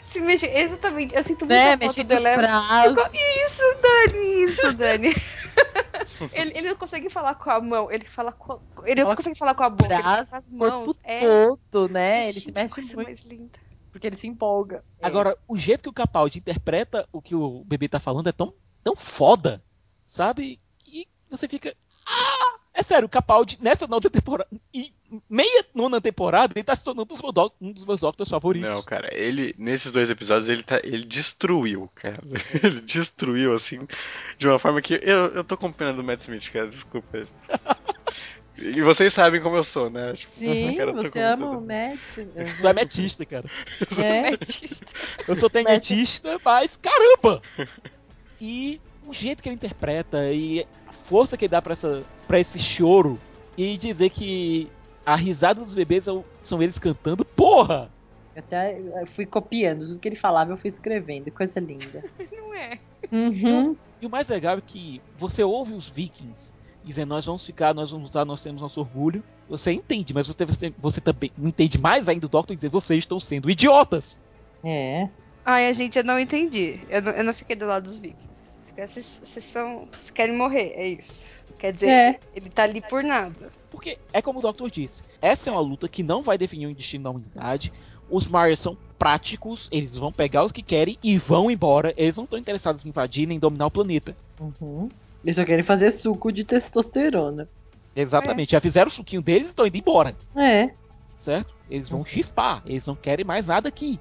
[0.04, 0.48] Se mexe...
[0.48, 1.16] Exatamente.
[1.16, 1.70] Eu sinto muita Né?
[1.72, 2.38] falta Mexendo do Eleven.
[2.40, 2.98] braços.
[3.14, 5.08] Isso, Dani, isso, Dani.
[6.34, 8.60] ele, ele não consegue falar com a mão, ele fala com a...
[8.86, 11.00] Ele não consegue falar com a boca, ele fala com Braço, as mãos.
[11.04, 11.20] É.
[11.22, 12.24] todo, né?
[12.24, 13.60] Ele se Gente, mexe coisa muito mais linda.
[13.92, 14.84] porque ele se empolga.
[15.02, 18.52] Agora, o jeito que o Capaldi interpreta o que o bebê tá falando é tão,
[18.84, 19.64] tão foda,
[20.04, 20.60] sabe?
[21.30, 21.74] Você fica.
[22.08, 22.56] Ah!
[22.74, 24.48] É sério, o Capaldi, nessa nona temporada.
[24.74, 24.94] E
[25.30, 28.30] meia nona temporada, ele tá se tornando um dos meus, doc- um dos meus Doctors
[28.30, 28.74] favoritos.
[28.74, 32.20] Não, cara, ele, nesses dois episódios, ele, tá, ele destruiu, cara.
[32.64, 33.86] Ele destruiu, assim,
[34.38, 37.28] de uma forma que eu, eu tô com pena do Matt Smith, cara, desculpa.
[38.62, 40.14] E vocês sabem como eu sou, né?
[40.16, 42.00] Tipo, Sim, cara, você ama o Matt.
[42.60, 43.50] Tu é metista, cara.
[43.98, 44.32] É.
[45.28, 47.42] Eu sou tenentista, mas caramba!
[48.42, 53.20] E o jeito que ele interpreta e a força que ele dá pra esse choro
[53.58, 54.70] e dizer que
[55.06, 57.92] a risada dos bebês são, são eles cantando, porra!
[58.36, 61.32] Eu até fui copiando tudo que ele falava, eu fui escrevendo.
[61.32, 62.04] Coisa linda.
[62.32, 62.80] Não é.
[63.12, 63.76] Uhum.
[64.00, 67.92] E o mais legal é que você ouve os vikings dizendo nós vamos ficar, nós
[67.92, 69.24] vamos lutar, nós temos nosso orgulho.
[69.50, 73.20] Você entende, mas você, você, você também entende mais ainda o Doctor dizer vocês estão
[73.20, 74.20] sendo idiotas.
[74.64, 75.10] É.
[75.44, 76.80] Ai, a gente, eu não entendi.
[76.90, 78.39] Eu não, eu não fiquei do lado dos vikings.
[78.76, 79.88] Vocês, vocês são.
[79.92, 81.28] Vocês querem morrer, é isso.
[81.58, 82.20] Quer dizer, É.
[82.36, 83.52] ele tá ali por nada.
[83.70, 86.74] Porque é como o Doctor disse, essa é uma luta que não vai definir o
[86.74, 87.72] destino da humanidade.
[88.10, 91.94] Os Myers são práticos, eles vão pegar os que querem e vão embora.
[91.96, 94.16] Eles não estão interessados em invadir nem dominar o planeta.
[94.40, 94.90] Uhum.
[95.24, 97.48] Eles só querem fazer suco de testosterona.
[97.96, 100.16] Exatamente, já fizeram o suquinho deles e estão indo embora.
[100.36, 100.72] É.
[101.18, 101.54] certo?
[101.70, 104.00] Eles vão chispar, eles não querem mais nada aqui.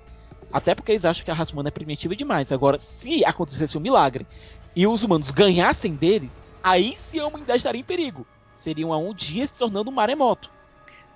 [0.53, 2.53] Até porque eles acham que a raça humana é primitiva demais.
[2.53, 4.27] Agora, se acontecesse um milagre
[4.79, 8.25] e os humanos ganhassem deles, aí sim a humanidade estaria em perigo.
[8.55, 10.53] Seriam a um dia se tornando um maremoto.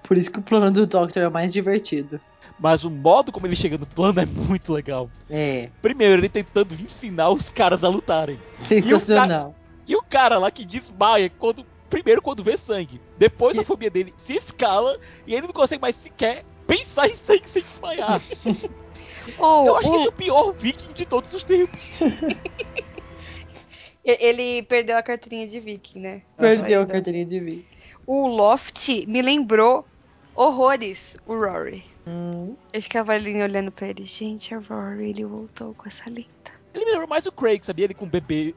[0.03, 2.21] Por isso que o plano do Doctor é o mais divertido.
[2.59, 5.09] Mas o modo como ele chega no plano é muito legal.
[5.31, 5.69] É.
[5.81, 8.37] Primeiro, ele tentando ensinar os caras a lutarem.
[8.65, 9.55] Sensacional.
[9.87, 11.65] E o cara lá que desmaia quando.
[11.89, 13.01] Primeiro quando vê sangue.
[13.17, 17.41] Depois a fobia dele se escala e ele não consegue mais sequer pensar em sem,
[17.45, 18.21] sem desmaiar.
[19.39, 21.81] Ou Eu acho que o- ele é o pior viking de todos os tempos.
[24.05, 26.23] ele perdeu a carteirinha de viking, né?
[26.37, 27.65] Perdeu a carteirinha de mim.
[28.07, 29.87] O Loft me lembrou
[30.35, 31.85] horrores o Rory.
[32.07, 32.57] Hum.
[32.73, 34.05] Eu ficava ali olhando pra ele.
[34.05, 36.27] Gente, a Rory, ele voltou com essa linda.
[36.75, 37.85] Ele me lembrou mais o Craig, sabia?
[37.85, 38.55] Ele com o bebê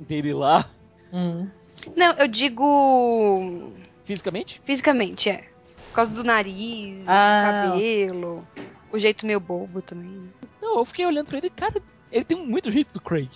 [0.00, 0.68] dele lá,
[1.12, 1.48] Hum.
[1.96, 3.72] Não, eu digo
[4.04, 4.60] fisicamente.
[4.64, 5.48] fisicamente, é.
[5.88, 7.38] Por causa do nariz, Ah.
[7.38, 8.48] do cabelo.
[8.92, 10.28] O jeito meio bobo também, né?
[10.60, 11.80] Não, eu fiquei olhando pra ele, cara,
[12.10, 13.28] ele tem muito jeito do Craig.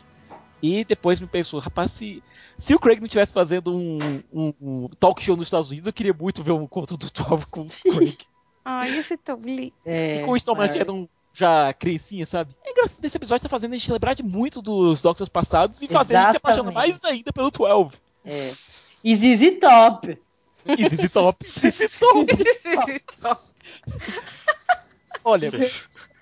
[0.63, 2.23] E depois me pensou, rapaz, se,
[2.57, 3.99] se o Craig não estivesse fazendo um,
[4.33, 7.47] um- um talk show nos Estados Unidos, eu queria muito ver um conto do 12
[7.47, 8.17] com o Craig.
[8.65, 9.73] Ai, esse é tão lindo.
[9.85, 12.55] É, e com o Stormagedon já criancinha, sabe?
[12.65, 15.89] É engraçado, esse episódio tá fazendo a gente lembrar de muito dos Doctors passados e
[15.89, 17.97] fazendo a gente se apaixonar mais ainda pelo 12.
[18.25, 18.53] É.
[19.03, 20.17] E ZZ Top.
[20.79, 21.45] E Zizi Top.
[21.51, 23.43] Zizi Top.
[25.25, 25.51] Olha,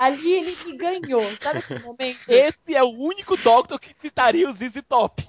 [0.00, 1.22] Ali ele me ganhou.
[1.42, 2.28] Sabe aquele momento?
[2.30, 5.22] esse é o único Doctor que citaria o Zizi Top.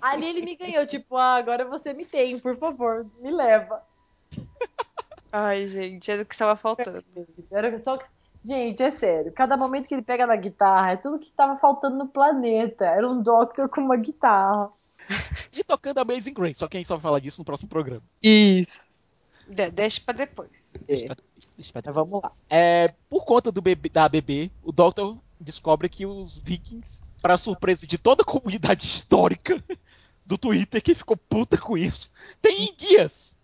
[0.00, 0.86] Ali ele me ganhou.
[0.86, 3.82] Tipo, ah, agora você me tem, por favor, me leva.
[5.32, 7.04] Ai, gente, era o que estava faltando.
[7.50, 8.06] Era só que.
[8.44, 9.32] Gente, é sério.
[9.32, 12.84] Cada momento que ele pega na guitarra é tudo que tava faltando no planeta.
[12.84, 14.70] Era um Doctor com uma guitarra.
[15.52, 18.04] E tocando Amazing Grace, só que a gente só vai falar disso no próximo programa.
[18.22, 19.04] Isso.
[19.48, 20.76] De- deixa pra depois.
[20.86, 21.16] Deixa pra
[21.56, 21.94] Mas depois.
[21.94, 22.32] vamos lá.
[22.50, 27.86] É, por conta do bebê, da bebê, o Doctor descobre que os vikings, para surpresa
[27.86, 29.62] de toda a comunidade histórica
[30.24, 32.10] do Twitter, que ficou puta com isso,
[32.42, 33.36] tem guias.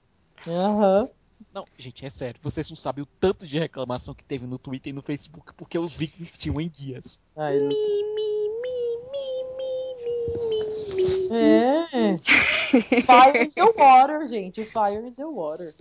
[0.46, 1.08] Aham.
[1.52, 2.40] Não, gente, é sério.
[2.42, 5.78] Vocês não sabem o tanto de reclamação que teve no Twitter e no Facebook porque
[5.78, 7.20] os vikings tinham enguias.
[7.36, 9.94] Ai, não- Mi, mi, mi, mi,
[10.46, 11.34] mi, mi, mi.
[11.34, 12.16] É.
[13.02, 14.64] Fire in the water, gente.
[14.64, 15.74] Fire in the water.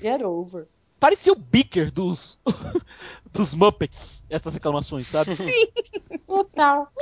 [0.00, 0.66] Get over.
[1.00, 2.38] Parecia o Beaker dos,
[3.32, 5.32] dos Muppets, essas reclamações, sabe?
[6.26, 6.92] Total.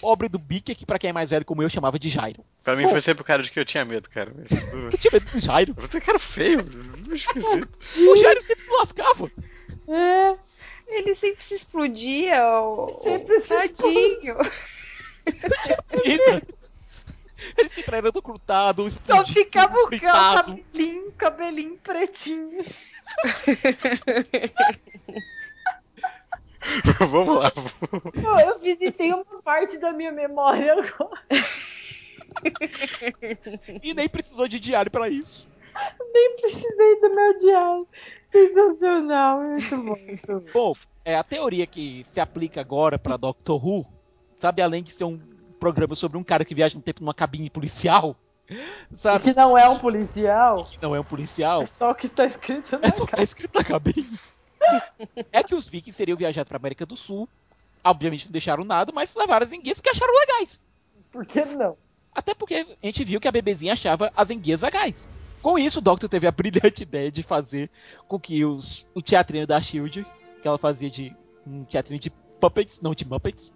[0.00, 2.44] Pobre do Beaker, que pra quem é mais velho como eu, chamava de Jairo.
[2.64, 4.34] Pra mim foi sempre o cara de que eu tinha medo, cara.
[4.90, 5.74] Eu tinha medo do Jairo.
[5.78, 6.58] Você cara feio,
[7.14, 7.68] esquisito.
[8.10, 9.30] O Jairo sempre se lascava.
[9.88, 10.36] É.
[10.88, 12.42] Ele sempre se explodia.
[12.60, 14.36] o- Sempre se Tadinho.
[17.56, 18.20] Ele sempre era Só
[18.86, 20.56] explodido, ficava o fritado.
[20.56, 22.58] cabelinho, cabelinho pretinho.
[27.10, 27.50] Vamos lá.
[27.50, 31.20] Pô, eu visitei uma parte da minha memória agora.
[33.82, 35.48] E nem precisou de diário pra isso.
[36.12, 37.88] Nem precisei do meu diário.
[38.30, 39.40] Sensacional.
[39.40, 39.96] Muito bom.
[39.96, 40.42] Muito bom.
[40.52, 40.74] Bom,
[41.04, 43.86] é, a teoria que se aplica agora pra Doctor Who,
[44.32, 45.20] sabe, além de ser um
[45.62, 48.16] programa sobre um cara que viaja no tempo numa cabine policial,
[48.92, 50.64] sabe, Que não é um policial.
[50.64, 53.12] que não é um policial, É só o que está escrito na é só que
[53.12, 54.18] tá escrito na cabine.
[55.30, 57.28] é que os vikings seriam viajar pra América do Sul,
[57.84, 60.60] obviamente não deixaram nada, mas levaram as enguias porque acharam legais.
[61.12, 61.76] Por que não?
[62.12, 65.08] Até porque a gente viu que a bebezinha achava as enguias legais.
[65.40, 67.70] Com isso, o Doctor teve a brilhante ideia de fazer
[68.08, 70.04] com que os, o teatrinho da Shield,
[70.42, 71.14] que ela fazia de
[71.46, 73.52] um teatrinho de puppets, não de muppets.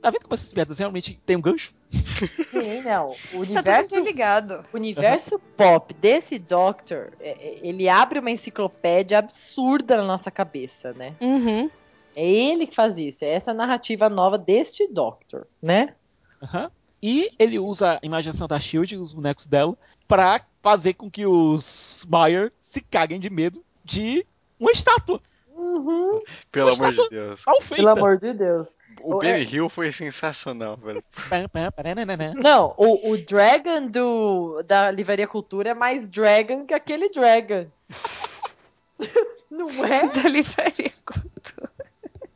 [0.00, 1.72] Tá vendo como essas piadas realmente tem um gancho?
[1.90, 3.08] Sim, não.
[3.32, 4.64] O Está tudo universo, interligado.
[4.72, 10.92] o universo pop desse Doctor, é- é- ele abre uma enciclopédia absurda na nossa cabeça,
[10.92, 11.14] né?
[11.20, 11.70] Uhum.
[12.16, 13.24] É ele que faz isso.
[13.24, 15.94] É essa narrativa nova deste Doctor, né?
[16.42, 16.70] Aham.
[17.00, 22.04] E ele usa a imaginação da Shield, os bonecos dela, pra fazer com que os
[22.10, 24.26] Meyer se caguem de medo de
[24.58, 25.20] uma estátua
[25.58, 26.22] Uhum.
[26.52, 27.42] Pelo amor de Deus.
[27.68, 28.76] Pelo amor de Deus.
[29.00, 31.02] O É- Benny Hill foi sensacional, velho.
[32.40, 37.66] Não, o, o Dragon do, da Livraria Cultura é mais Dragon que aquele Dragon.
[39.50, 40.06] Não é?
[40.14, 40.92] Da livraria.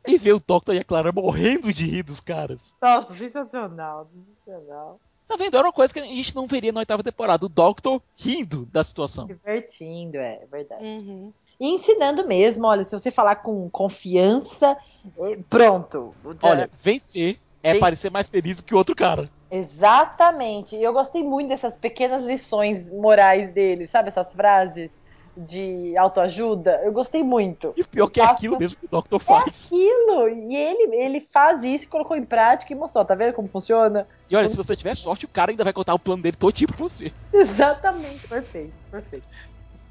[0.05, 2.75] E ver o Doctor e a Clara morrendo de rir dos caras.
[2.81, 4.09] Nossa, sensacional,
[4.45, 4.99] sensacional.
[5.27, 5.55] Tá vendo?
[5.57, 7.45] Era uma coisa que a gente não veria na oitava temporada.
[7.45, 9.27] O Doctor rindo da situação.
[9.27, 10.83] Divertindo, é, é verdade.
[10.83, 11.33] Uhum.
[11.59, 16.15] E ensinando mesmo, olha, se você falar com confiança, eh, pronto.
[16.41, 19.29] Olha, vencer é parecer mais feliz do que o outro cara.
[19.49, 20.75] Exatamente.
[20.75, 24.07] E eu gostei muito dessas pequenas lições morais dele, sabe?
[24.09, 24.91] Essas frases
[25.35, 26.81] de autoajuda.
[26.83, 27.73] Eu gostei muito.
[27.75, 29.43] E pior que é Passa- aquilo mesmo que o Doctor É faz.
[29.65, 30.29] aquilo.
[30.29, 33.03] E ele, ele faz isso, colocou em prática e mostrou.
[33.05, 34.07] Tá vendo como funciona?
[34.29, 36.67] E olha, se você tiver sorte, o cara ainda vai contar o plano dele todinho
[36.67, 37.11] pra você.
[37.33, 38.27] Exatamente.
[38.27, 39.27] Perfeito, perfeito.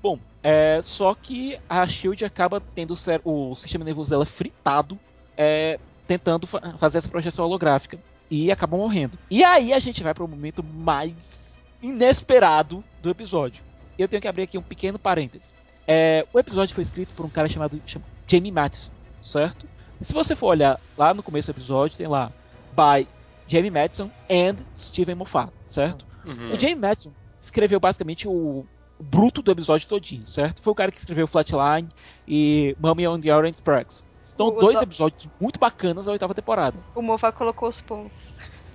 [0.03, 2.95] Bom, é, só que a Shield acaba tendo
[3.25, 4.99] o, sistema nervoso dela fritado,
[5.37, 7.99] é, tentando fa- fazer essa projeção holográfica.
[8.31, 9.19] E acaba morrendo.
[9.31, 13.63] E aí a gente vai para o momento mais inesperado do episódio.
[13.99, 15.53] Eu tenho que abrir aqui um pequeno parêntese.
[15.87, 19.69] É, o episódio foi escrito por um cara chamado chama- Jamie Matheson, certo?
[20.01, 22.33] E se você for olhar lá no começo do episódio, tem lá
[22.73, 23.07] by
[23.47, 26.07] Jamie Matheson and Steven Moffat, certo?
[26.25, 26.53] Uhum.
[26.53, 28.65] O Jamie Matheson escreveu basicamente o
[29.11, 30.63] bruto do episódio todinho, certo?
[30.63, 31.89] Foi o cara que escreveu Flatline
[32.27, 34.07] e Mummy on the Orange Express.
[34.23, 36.79] Estão O- dois do- episódios muito bacanas da oitava temporada.
[36.95, 38.31] O Mofa colocou os pontos.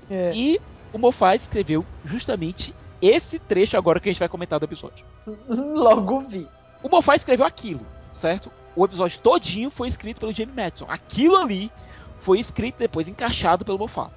[0.09, 0.32] É.
[0.36, 0.59] E
[0.93, 5.05] o Moffat escreveu justamente esse trecho agora que a gente vai comentar do episódio.
[5.47, 6.47] Logo vi.
[6.84, 8.51] O Moffat escreveu aquilo, certo?
[8.75, 10.86] O episódio todinho foi escrito pelo Jamie Madison.
[10.89, 11.71] Aquilo ali
[12.19, 14.11] foi escrito e depois encaixado pelo Moffat.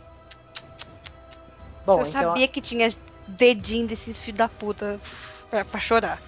[1.86, 2.88] Bom, eu então, sabia que tinha
[3.26, 5.00] dedinho desse filho da puta
[5.50, 6.18] pra, pra chorar.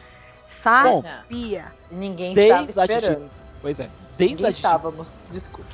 [0.84, 1.72] Bom, Sabia.
[1.90, 3.30] ninguém desde estava a Gigi- esperando.
[3.62, 3.88] Pois é.
[4.18, 5.70] Desde Ninguém a, estávamos, desculpa.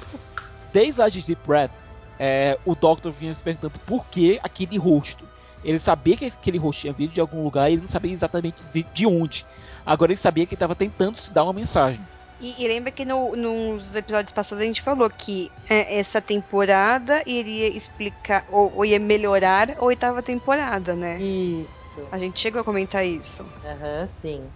[0.73, 1.71] desde a Deep Red,
[2.19, 5.27] é, o Doctor vinha se perguntando por que aquele rosto.
[5.65, 8.63] Ele sabia que aquele rosto tinha vindo de algum lugar e ele não sabia exatamente
[8.73, 9.45] de- de onde.
[9.85, 12.01] Agora ele sabia que estava tentando se dar uma mensagem.
[12.41, 17.21] E, e lembra que no- nos episódios passados a gente falou que é, essa temporada
[17.27, 21.21] iria explicar, ou, ou ia melhorar a oitava temporada, né?
[21.21, 21.78] Isso.
[22.11, 23.43] A gente chegou a comentar isso.
[23.65, 24.51] Aham, sim.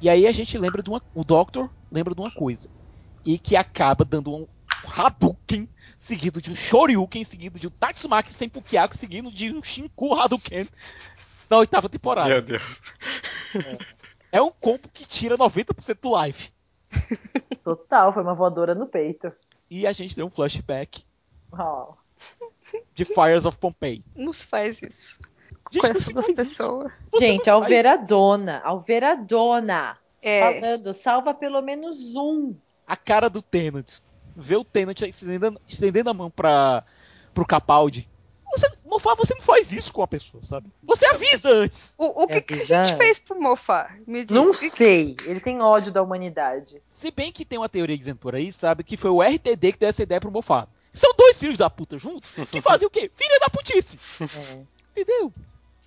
[0.00, 1.02] E aí a gente lembra de uma.
[1.14, 2.68] O Doctor lembra de uma coisa.
[3.24, 4.46] E que acaba dando um
[4.96, 10.14] Hadouken, seguido de um Shoryuken, seguido de um Tatsumaki sem Pukiaku, seguido de um Shinku
[10.14, 10.68] Hadouken
[11.50, 12.28] na oitava temporada.
[12.28, 12.62] Meu Deus.
[14.30, 16.52] É um combo que tira 90% do life.
[17.64, 19.32] Total, foi uma voadora no peito.
[19.70, 21.04] E a gente tem um flashback
[21.52, 21.90] Ó.
[22.94, 24.04] de Fires of Pompeii.
[24.14, 25.18] Nos faz isso.
[25.70, 26.92] Gente, das faz pessoas.
[27.18, 28.60] Gente, Alveradona.
[28.64, 29.96] Alveradona.
[30.22, 30.60] É.
[30.60, 32.54] Falando, salva pelo menos um.
[32.86, 34.00] A cara do Tenant.
[34.36, 36.84] Vê o Tenant estendendo, estendendo a mão pra,
[37.34, 38.08] pro Capaldi.
[38.50, 40.68] Você, Mofá, você não faz isso com a pessoa, sabe?
[40.82, 41.94] Você avisa antes.
[41.98, 43.90] O, o que, É que a gente fez pro Mofa?
[44.06, 44.34] Me diz.
[44.34, 45.16] Não Que- sei.
[45.26, 46.80] Ele tem ódio da humanidade.
[46.88, 49.78] Se bem que tem uma teoria dizendo por aí, sabe, que foi o RTD que
[49.78, 50.66] deu essa ideia pro Mofá.
[50.94, 53.10] São dois filhos da puta juntos que fazem o quê?
[53.14, 53.98] Filha da putice.
[54.22, 54.62] É,
[55.00, 55.30] Entendeu?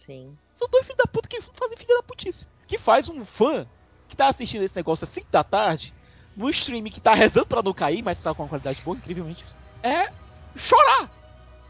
[0.06, 0.38] Sim.
[0.56, 2.48] São dois filhos da puta que fazem filha da putice.
[2.68, 3.68] Que faz um fã
[4.08, 5.94] que tá assistindo esse negócio às 5 da tarde,
[6.36, 9.46] no stream que tá rezando pra não cair, mas tá com uma qualidade boa, incrivelmente,
[9.82, 10.12] é
[10.56, 11.10] chorar.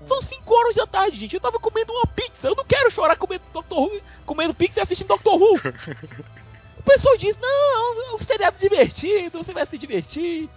[0.03, 1.35] São 5 horas da tarde, gente.
[1.35, 2.47] Eu tava comendo uma pizza.
[2.47, 5.59] Eu não quero chorar comendo Doctor Who, comendo pizza e assistindo Doctor Who.
[6.79, 10.49] o pessoal diz: não, é um seriado divertido, você vai se divertir.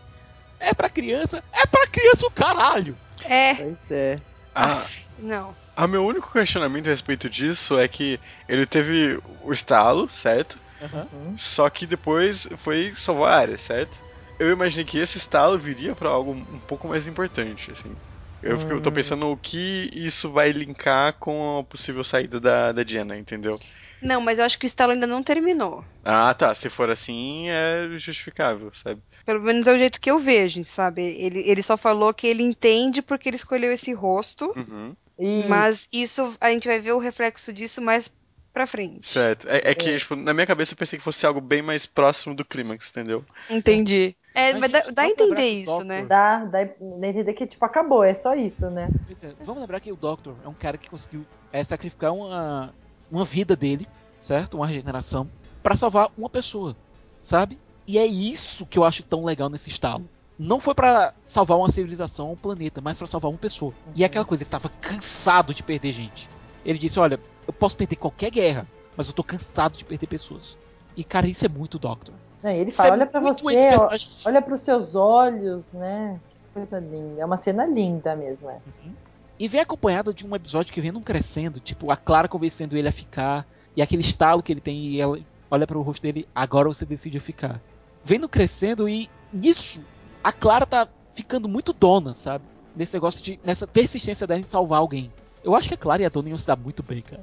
[0.59, 1.45] É pra criança.
[1.53, 2.97] É pra criança o caralho.
[3.23, 3.55] É.
[3.55, 4.21] Pois é.
[4.55, 4.83] Ah,
[5.19, 5.55] Não.
[5.77, 10.61] Ah, meu único questionamento a respeito disso é que ele teve o estalo, certo?
[10.81, 11.39] Uhum.
[11.39, 14.03] Só que depois foi salvar a área, certo?
[14.39, 17.99] Eu imaginei que esse estalo viria pra algo um pouco mais importante, assim.
[18.43, 18.93] Eu, fico- eu tô Hum.
[18.93, 23.63] pensando o que isso vai linkar com a possível saída da, da Jenna, entendeu?
[24.01, 25.85] Não, mas eu acho que o estalo ainda não terminou.
[26.03, 26.55] Ah, tá.
[26.55, 29.03] Se for assim, é justificável, sabe?
[29.25, 31.03] Pelo menos é o jeito que eu vejo, sabe?
[31.03, 34.97] Ele, ele só falou que ele entende porque ele escolheu esse rosto, Uhum.
[35.19, 38.11] E mas isso a gente vai ver o reflexo disso mais
[38.53, 39.09] pra frente.
[39.09, 39.49] Certo.
[39.49, 39.99] É, é que, É.
[39.99, 43.25] tipo, na minha cabeça eu pensei que fosse algo bem mais próximo do clímax, entendeu?
[43.51, 44.17] Entendi.
[44.35, 46.07] É, Mas, mas dá, gente, dá a entender isso, Doctor- né?
[46.07, 48.03] dá, dá, a entender que, tipo, acabou.
[48.03, 48.89] É só isso, né?
[49.23, 52.75] É, Vamos lembrar que o Doctor é um cara que conseguiu é, sacrificar uma,
[53.11, 53.87] uma vida dele,
[54.19, 54.57] certo?
[54.57, 55.29] Uma regeneração,
[55.63, 56.77] pra salvar uma pessoa,
[57.21, 57.59] sabe?
[57.87, 60.09] E é isso que eu acho tão legal nesse estalo.
[60.39, 63.73] Não foi pra salvar uma civilização, um planeta, mas pra salvar uma pessoa.
[63.95, 66.29] E é aquela coisa, ele tava cansado de perder gente.
[66.65, 68.67] Ele disse: Olha, eu posso perder qualquer guerra,
[68.97, 70.59] mas eu tô cansado de perder pessoas.
[70.97, 72.15] E cara, isso é muito Doctor.
[72.43, 74.09] Não, e ele Isso fala, é olha pra muito você, personagem.
[74.27, 76.21] olha pros seus olhos, né?
[76.29, 77.23] Que coisa linda.
[77.23, 78.83] É uma cena linda mesmo essa.
[78.83, 78.93] Uhum.
[79.39, 82.87] E vem acompanhada de um episódio que vem num crescendo, tipo, a Clara convencendo ele
[82.87, 85.19] a ficar, e aquele estalo que ele tem, e ela
[85.51, 87.61] olha para o rosto dele, agora você decide ficar.
[88.05, 89.83] Vem no crescendo e nisso,
[90.25, 92.45] a Clara tá ficando muito dona, sabe?
[92.75, 93.39] Nesse negócio de.
[93.45, 95.13] nessa persistência dela em salvar alguém.
[95.45, 97.23] Eu acho que a Clara e a dona iam se dar muito bem, cara.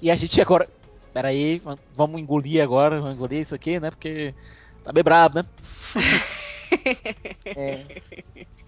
[0.00, 0.68] E a gente agora.
[1.12, 1.60] Pera aí,
[1.94, 3.90] vamos engolir agora, vamos engolir isso aqui, né?
[3.90, 4.34] Porque
[4.84, 5.44] tá bem brabo, né?
[7.44, 7.84] É.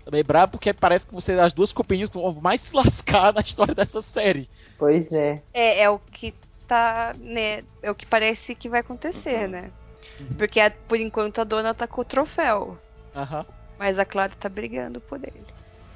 [0.05, 2.77] Tá bem brabo porque parece que você é as duas companhias que vão mais se
[2.77, 4.47] lascar na história dessa série.
[4.79, 5.43] Pois é.
[5.55, 6.35] É, é o que
[6.67, 7.63] tá, né?
[7.83, 9.49] É o que parece que vai acontecer, Uhum.
[9.49, 9.71] né?
[10.21, 10.27] Uhum.
[10.37, 12.77] Porque por enquanto a dona tá com o troféu.
[13.17, 13.47] Aham.
[13.79, 15.45] Mas a Clara tá brigando por ele.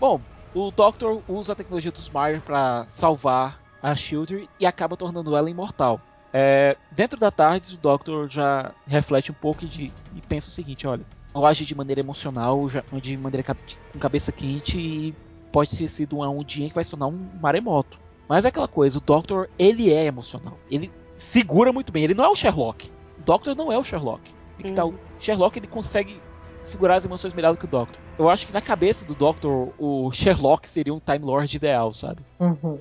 [0.01, 0.20] Bom,
[0.55, 5.51] o Doctor usa a tecnologia dos Myers para salvar a Shield e acaba tornando ela
[5.51, 6.01] imortal.
[6.33, 10.53] É, dentro da tarde, o Doctor já reflete um pouco e, de- e pensa o
[10.53, 11.05] seguinte: olha,
[11.35, 12.66] eu agi de maneira emocional,
[13.01, 13.55] de maneira
[13.93, 15.14] com cabeça quente e
[15.53, 17.99] pode ter sido uma ondinha que vai sonar um maremoto.
[18.29, 22.24] Mas é aquela coisa, o Doctor ele é emocional, ele segura muito bem, ele não
[22.24, 22.91] é o Sherlock.
[23.18, 24.20] O Doctor não é o Sherlock.
[24.59, 24.89] Que tal?
[24.91, 26.20] O Sherlock ele consegue
[26.63, 28.01] segurar as emoções melhor do que o Doctor.
[28.19, 32.21] Eu acho que na cabeça do Doctor, o Sherlock seria um Time Lord ideal, sabe?
[32.39, 32.79] Uhum.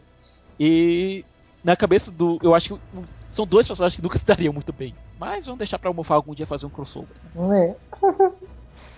[0.59, 1.23] E
[1.63, 2.39] na cabeça do.
[2.41, 2.81] Eu acho que
[3.27, 4.95] são dois personagens que nunca se dariam muito bem.
[5.19, 7.15] Mas vamos deixar pra Almofar algum dia fazer um crossover.
[7.35, 7.75] né?
[8.01, 8.31] É.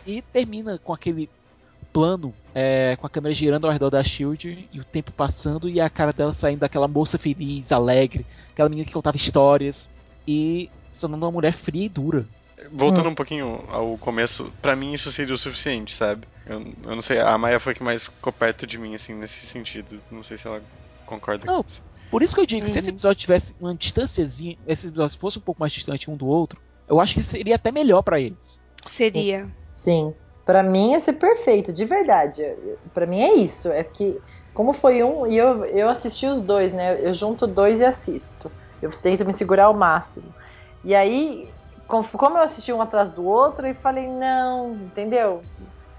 [0.06, 1.30] E termina com aquele
[1.92, 5.82] plano é, com a câmera girando ao redor da Shield e o tempo passando e
[5.82, 9.90] a cara dela saindo daquela moça feliz, alegre, aquela menina que contava histórias
[10.28, 12.26] e se tornando uma mulher fria e dura.
[12.72, 16.28] Voltando um pouquinho ao começo, pra mim isso seria o suficiente, sabe?
[16.45, 19.45] Eu, eu não sei, a Maia foi que mais ficou perto de mim, assim, nesse
[19.45, 20.01] sentido.
[20.11, 20.61] Não sei se ela
[21.05, 21.63] concorda Não.
[21.63, 21.82] com isso.
[22.11, 22.95] Por isso que eu digo, se esse Uhum.
[22.95, 26.99] episódio tivesse uma distânciazinha, esses episódios fossem um pouco mais distantes um do outro, eu
[26.99, 28.59] acho que seria até melhor pra eles.
[28.86, 29.47] Seria.
[29.72, 30.13] Sim.
[30.45, 32.41] Pra mim ia ser perfeito, de verdade.
[32.93, 33.70] Pra mim é isso.
[33.72, 34.20] É que,
[34.53, 36.99] como foi um, e eu, eu assisti os dois, né?
[36.99, 38.51] Eu junto dois e assisto.
[38.82, 40.34] Eu tento me segurar ao máximo.
[40.84, 41.45] E aí,
[41.90, 45.44] como eu assisti um atrás do outro, eu falei, não, entendeu?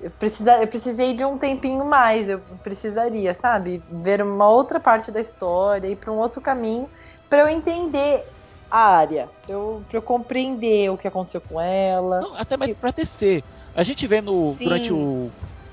[0.01, 3.83] Eu, precisa, eu precisei de um tempinho mais, eu precisaria, sabe?
[4.03, 6.89] Ver uma outra parte da história, ir pra um outro caminho,
[7.29, 8.27] pra eu entender
[8.71, 12.21] a área, pra eu, pra eu compreender o que aconteceu com ela.
[12.21, 13.43] Não, até mais pra tecer.
[13.75, 14.65] A gente vê no, Sim.
[14.65, 15.31] durante o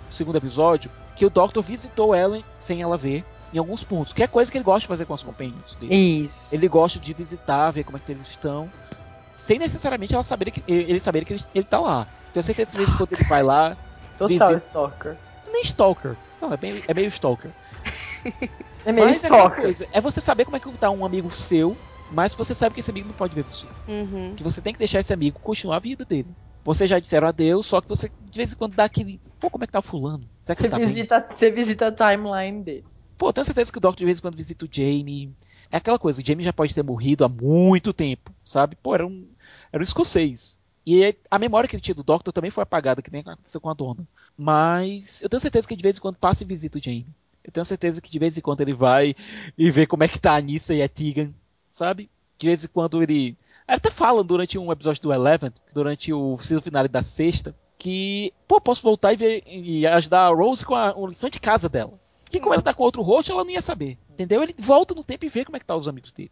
[0.09, 4.27] segundo episódio que o Doctor visitou ela sem ela ver em alguns pontos, que é
[4.27, 5.95] coisa que ele gosta de fazer com os companheiros dele.
[5.95, 6.53] Isso.
[6.53, 8.69] Ele gosta de visitar, ver como é que eles estão,
[9.37, 12.05] sem necessariamente ela saber que, ele saber que ele, ele tá lá.
[12.33, 13.77] Tenho certeza que quando ele vai lá,
[14.17, 15.17] Total visita- stalker.
[15.53, 16.15] nem stalker.
[16.41, 17.51] Não, é, bem, é meio stalker.
[18.85, 19.63] É meio mas é stalker.
[19.63, 21.77] coisa, é você saber como é que tá um amigo seu,
[22.11, 23.65] mas você sabe que esse amigo não pode ver você.
[23.87, 24.33] Uhum.
[24.35, 26.27] Que você tem que deixar esse amigo continuar a vida dele.
[26.63, 29.19] Vocês já disseram adeus, só que você de vez em quando dá aquele.
[29.39, 30.27] Pô, como é que tá o fulano?
[30.43, 30.87] Será que Você ele tá bem?
[30.87, 32.85] visita, você visita a timeline dele.
[33.17, 35.31] Pô, tenho certeza que o Doctor de vez em quando visita o Jamie.
[35.71, 38.75] É aquela coisa, o Jamie já pode ter morrido há muito tempo, sabe?
[38.75, 39.27] Pô, era um,
[39.71, 40.59] era um escocês.
[40.85, 43.69] E a memória que ele tinha do Doctor também foi apagada, que nem aconteceu com
[43.69, 44.07] a dona.
[44.37, 47.05] Mas eu tenho certeza que de vez em quando passa e visita o Jamie.
[47.43, 49.13] Eu tenho certeza que de vez em quando ele vai
[49.57, 51.33] e vê como é que tá a Nissa e a Tegan,
[51.69, 52.09] sabe?
[52.37, 53.37] De vez em quando ele.
[53.67, 58.33] Ele até fala durante um episódio do Eleven, durante o season final da sexta, que,
[58.47, 61.67] pô, posso voltar e, ver, e ajudar a Rose com a, a lição de casa
[61.67, 61.99] dela.
[62.29, 63.97] Que como ela tá com outro rosto, ela não ia saber.
[64.11, 64.43] Entendeu?
[64.43, 66.31] Ele volta no tempo e vê como é que tá os amigos dele.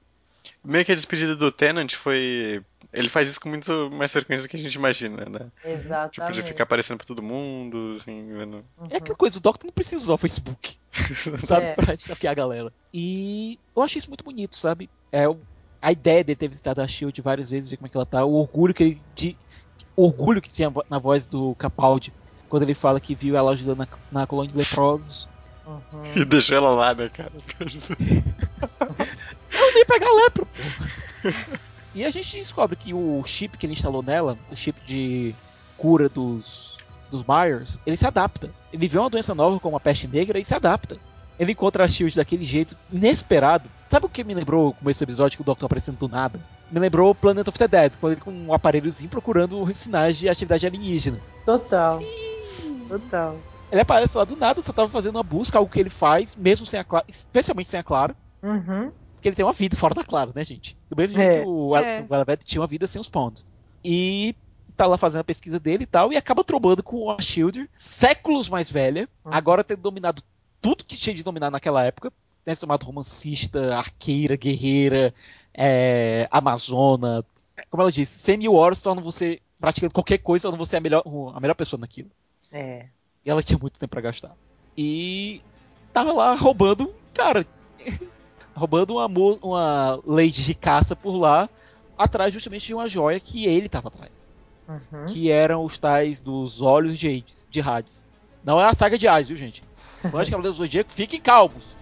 [0.64, 2.64] Meio que a despedida do Tenant foi.
[2.91, 5.52] Ele faz isso com muito mais frequência do que a gente imagina, né?
[5.64, 6.14] Exatamente.
[6.14, 8.66] Tipo, de ficar aparecendo pra todo mundo, assim, vendo.
[8.78, 8.88] Uhum.
[8.89, 10.78] É aquela coisa, o Doctor não precisa usar o Facebook,
[11.39, 11.68] sabe?
[11.68, 11.74] É.
[11.74, 12.74] Pra stalkear a galera.
[12.93, 14.89] E eu achei isso muito bonito, sabe?
[15.12, 15.26] É
[15.82, 18.24] a ideia de ter visitado a Shield várias vezes, ver como é que ela tá,
[18.24, 19.02] o orgulho que ele.
[19.14, 19.38] De,
[19.96, 22.14] o orgulho que tinha na voz do Capaldi,
[22.50, 25.30] quando ele fala que viu ela ajudando na, na colônia de leprosos.
[25.66, 26.03] Uhum.
[26.16, 27.32] E deixou ela lá, né, cara?
[29.51, 31.32] Eu nem pegar lepro, pô.
[31.93, 35.34] E a gente descobre que o chip que ele instalou nela, o chip de
[35.78, 36.78] cura dos,
[37.09, 38.49] dos Myers, ele se adapta.
[38.72, 40.97] Ele vê uma doença nova como a peste negra e se adapta.
[41.39, 43.70] Ele encontra a Shield daquele jeito inesperado.
[43.89, 46.39] Sabe o que me lembrou com esse episódio que o Doctor aparecendo do nada?
[46.72, 50.66] Me lembrou Planet of the Dead, quando ele com um aparelhozinho procurando sinais de atividade
[50.66, 51.20] alienígena.
[51.45, 51.99] Total.
[52.89, 53.38] Total.
[53.72, 56.66] Ele aparece lá do nada, só tava fazendo uma busca, algo que ele faz, mesmo
[56.66, 58.16] sem a Clara, especialmente sem a Clara.
[58.43, 58.91] Uhum.
[59.16, 60.78] Porque ele tem uma vida fora da Clara, né, gente?
[60.89, 61.24] Do mesmo É.
[61.24, 62.05] jeito que o, É.
[62.07, 63.43] o Eleved tinha uma vida sem os Pond.
[63.84, 64.36] E
[64.78, 68.49] tá lá fazendo a pesquisa dele e tal, e acaba trombando com a Shield, séculos
[68.49, 69.34] mais velha, Uhum.
[69.34, 70.22] agora tendo dominado
[70.61, 72.11] tudo que tinha de dominar naquela época.
[72.43, 75.13] Tem se tomado romancista, arqueira, guerreira,
[75.53, 77.26] é, amazona.
[77.72, 81.03] Como ela disse, 100 mil horas tornam você, praticando qualquer coisa, tornam você a melhor,
[81.34, 82.09] a melhor pessoa naquilo.
[82.51, 82.88] É.
[83.26, 84.32] E ela tinha muito tempo pra gastar.
[84.78, 85.42] E
[85.92, 87.46] tava lá roubando, cara,
[88.56, 89.08] roubando uma,
[89.42, 91.50] uma lady de caça por lá,
[91.98, 94.32] atrás justamente de uma joia que ele tava atrás.
[94.68, 95.06] Uhum.
[95.08, 98.08] Que eram os tais dos olhos de Hades, de Hades.
[98.44, 99.64] Não é a saga de Hades, viu, gente?
[100.14, 101.76] Nós, Cavaleiros do Zodíaco, fiquem calmos.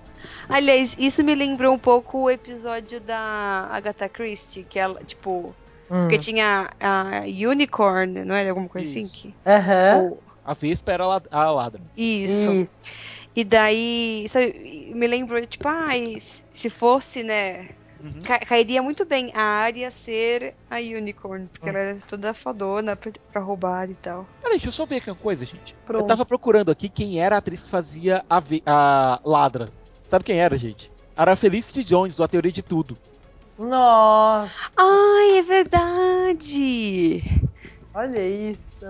[0.48, 5.54] Aliás, isso me lembrou um pouco o episódio da Agatha Christie, que ela, tipo,
[5.92, 6.00] Hum.
[6.02, 9.02] porque tinha a Unicorn, não era alguma coisa assim?
[9.02, 9.14] Isso.
[9.14, 9.36] Que...
[9.46, 9.98] Aham.
[10.12, 11.82] Ou- A Vespa era a lad- a ladra.
[11.96, 12.52] Isso.
[12.54, 12.92] Isso.
[13.36, 16.18] E daí, sabe, me lembrou, tipo, ai,
[16.52, 17.70] se fosse, né,
[18.04, 18.22] Uhum.
[18.24, 23.12] ca- cairia muito bem a área ser a Unicorn, porque ela é toda fodona pra,
[23.32, 24.28] pra roubar e tal.
[24.42, 25.74] Peraí, deixa eu só ver aqui uma coisa, gente.
[25.74, 26.06] Eu Pronto.
[26.08, 29.70] tava procurando aqui quem era a atriz que fazia a, a ladra.
[30.06, 30.92] Sabe quem era, gente?
[31.16, 32.98] Era a Felicity Jones, do A Teoria de Tudo.
[33.58, 37.24] Nossa, Ai, é verdade!
[37.94, 38.86] olha isso.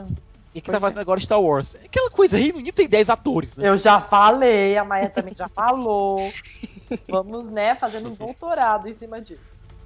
[0.55, 1.75] E que Pois tá fazendo agora Star Wars.
[1.83, 3.67] Aquela coisa aí, não tem 10 atores, né?
[3.67, 6.31] Eu já falei, a Maia também já falou.
[7.09, 9.41] Vamos, né, fazendo um doutorado em cima disso.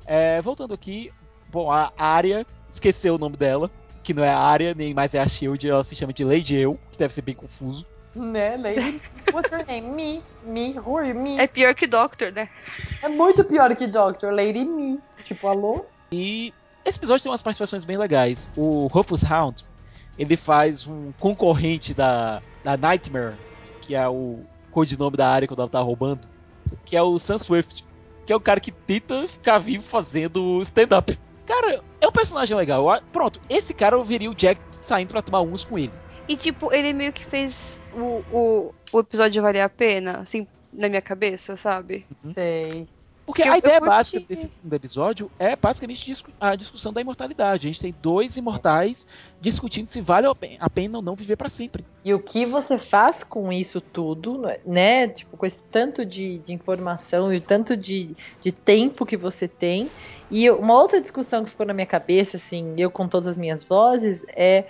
[0.05, 1.11] É, voltando aqui,
[1.49, 3.72] bom, a Arya esqueceu o nome dela,
[4.03, 6.55] que não é a área, nem mais é a Shield, ela se chama de Lady
[6.55, 7.86] Eu, que deve ser bem confuso.
[8.15, 9.01] Né, Lady?
[9.32, 9.88] What's your name?
[9.89, 10.24] Me.
[10.43, 10.80] Me.
[10.80, 11.15] Who are you?
[11.15, 11.39] Me.
[11.39, 12.49] É pior que Doctor, né?
[13.03, 14.34] É muito pior que Doctor.
[14.34, 14.99] Lady Me.
[15.24, 15.86] Tipo, alô?
[16.11, 16.51] E
[16.84, 18.49] esse episódio tem umas participações bem legais.
[18.55, 19.63] O Rufus Hound,
[20.18, 23.36] ele faz um concorrente da, da Nightmare,
[23.82, 24.39] que é o
[24.72, 26.28] codinome da área quando ela tá roubando,
[26.86, 27.86] que é o Sam Swift,
[28.26, 31.18] que é o cara que tenta ficar vivo fazendo stand-up.
[31.45, 32.86] Cara, é um personagem legal.
[33.11, 35.93] Pronto, esse cara eu veria o Jack saindo pra tomar uns com ele.
[36.28, 40.89] E tipo, ele meio que fez o, o, o episódio valer a pena, assim, na
[40.89, 42.05] minha cabeça, sabe?
[42.34, 42.86] Sei.
[43.28, 47.67] Porque Eu- a ideia básica desse segundo episódio é basicamente a discussão da imortalidade.
[47.67, 49.05] A gente tem dois imortais
[49.41, 51.86] discutindo se vale a pe- a pena ou não viver pra sempre.
[52.05, 55.09] E o que você faz com isso tudo, né?
[55.09, 59.45] Tipo, com esse tanto de, de informação e o tanto de, de tempo que você
[59.45, 59.89] tem.
[60.32, 63.61] E uma outra discussão que ficou na minha cabeça, assim, eu com todas as minhas
[63.61, 64.63] vozes, é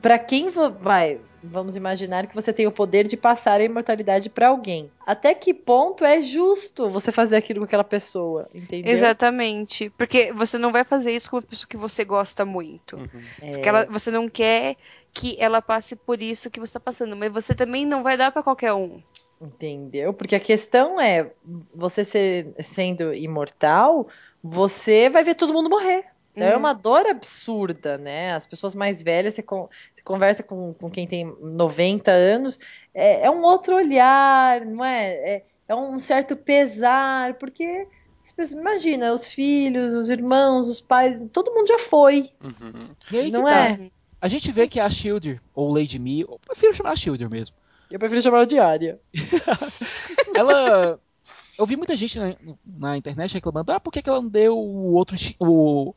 [0.00, 4.48] para quem vai, vamos imaginar que você tem o poder de passar a imortalidade pra
[4.48, 4.90] alguém.
[5.06, 8.92] Até que ponto é justo você fazer aquilo com aquela pessoa, entendeu?
[8.92, 9.90] Exatamente.
[9.90, 12.98] Porque você não vai fazer isso com uma pessoa que você gosta muito.
[13.40, 14.76] É, Porque ela, você não quer
[15.12, 17.16] que ela passe por isso que você tá passando.
[17.16, 19.00] Mas você também não vai dar pra qualquer um.
[19.40, 20.12] Entendeu?
[20.12, 21.30] Porque a questão é,
[21.72, 24.08] você ser, sendo imortal,
[24.42, 26.04] você vai ver todo mundo morrer.
[26.38, 26.58] Então é Uhum.
[26.60, 28.32] uma dor absurda, né?
[28.32, 32.58] As pessoas mais velhas, você, con- você conversa com, com quem tem 90 anos,
[32.94, 35.36] é, é um outro olhar, não é?
[35.36, 37.88] É, é um certo pesar, porque
[38.52, 42.90] imagina, os filhos, os irmãos, os pais, todo mundo já foi, Uhum.
[43.10, 43.54] E aí não que tá.
[43.54, 43.90] é?
[44.20, 47.56] A gente vê que a Shielder, ou Lady Me, eu prefiro chamar a Shielder mesmo.
[47.90, 49.00] Eu prefiro chamar ela de área.
[50.36, 51.00] Ela.
[51.58, 54.56] Eu vi muita gente na, na internet reclamando, ah, por que, que ela não deu
[54.56, 55.94] o outro, o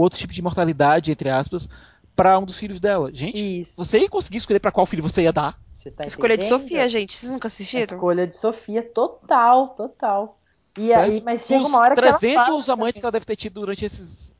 [0.00, 1.68] outro tipo de imortalidade, entre aspas,
[2.16, 3.10] pra um dos filhos dela?
[3.12, 3.76] Gente, Isso.
[3.76, 5.58] você ia conseguir escolher pra qual filho você ia dar.
[5.72, 6.44] Você tá Escolha de?
[6.44, 7.12] Sofia, gente.
[7.14, 7.96] Vocês nunca A assistiram?
[7.96, 10.38] escolha de Sofia, total, total.
[10.78, 11.10] E certo?
[11.10, 12.92] aí, mas chega uma hora que ela 300 fala amantes também.
[12.92, 14.34] que ela deve ter tido durante esses,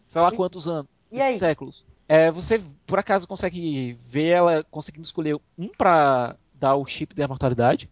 [0.00, 0.36] sei lá Isso.
[0.36, 1.38] quantos anos, E esses aí?
[1.38, 1.86] séculos.
[2.08, 7.24] É, você, por acaso, consegue ver ela conseguindo escolher um pra dar o chip da
[7.24, 7.88] imortalidade?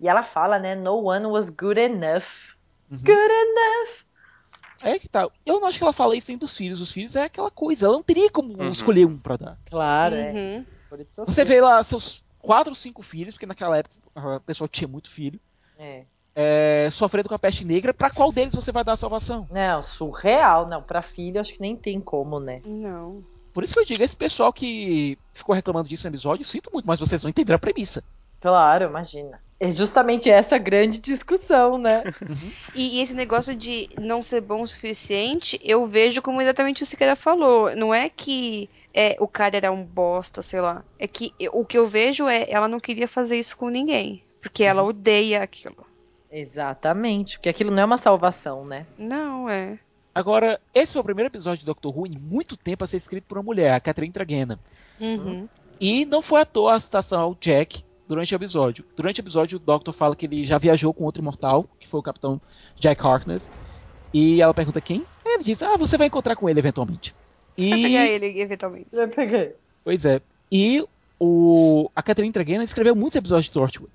[0.00, 0.74] E ela fala, né?
[0.74, 2.56] No one was good enough.
[2.90, 2.98] Uhum.
[2.98, 4.04] Good enough.
[4.82, 5.28] É que tá.
[5.44, 6.80] Eu não acho que ela fala isso nem dos filhos.
[6.80, 7.86] Os filhos é aquela coisa.
[7.86, 8.72] Ela não teria como Uhum.
[8.72, 9.58] escolher um pra dar.
[9.68, 10.32] Claro, é.
[10.32, 10.66] Uhum.
[11.08, 11.24] Sofia.
[11.26, 15.08] Você vê lá seus quatro ou cinco filhos, porque naquela época a pessoa tinha muito
[15.10, 15.38] filho,
[15.78, 16.04] É.
[16.34, 17.94] é, sofrendo com a peste negra.
[17.94, 19.46] Pra qual deles você vai dar a salvação?
[19.50, 20.66] Não, surreal.
[20.66, 22.60] Não, pra filho acho que nem tem como, né?
[22.66, 23.22] Não.
[23.52, 26.86] Por isso que eu digo, esse pessoal que ficou reclamando disso no episódio, sinto muito,
[26.86, 28.02] mas vocês vão entender a premissa.
[28.40, 29.40] Claro, imagina.
[29.62, 32.02] É justamente essa grande discussão, né?
[32.74, 36.86] E, e esse negócio de não ser bom o suficiente, eu vejo como exatamente o
[36.86, 37.74] Siqueira falou.
[37.76, 40.82] Não é que é, o cara era um bosta, sei lá.
[40.98, 44.22] É que eu- o que eu vejo é ela não queria fazer isso com ninguém.
[44.40, 45.86] Porque ela odeia aquilo.
[46.32, 47.36] Exatamente.
[47.36, 48.86] Porque aquilo não é uma salvação, né?
[48.96, 49.78] Não, é.
[50.14, 53.24] Agora, esse foi o primeiro episódio de Doctor Who em muito tempo a ser escrito
[53.24, 54.58] por uma mulher, a Catherine Tragena.
[54.98, 55.48] Uhum.
[55.80, 58.84] E não foi à toa a citação ao Jack durante o episódio.
[58.96, 62.00] Durante o episódio, o Doctor fala que ele já viajou com outro imortal, que foi
[62.00, 62.40] o capitão
[62.74, 63.54] Jack Harkness.
[64.12, 65.06] E ela pergunta quem?
[65.24, 67.14] Ele diz, ah, você vai encontrar com ele eventualmente.
[67.56, 68.88] Vai pegar E, ele eventualmente.
[69.84, 70.20] Pois é.
[70.50, 70.84] E
[71.20, 73.92] o, a Catherine Tragena escreveu muitos episódios de Torchwood.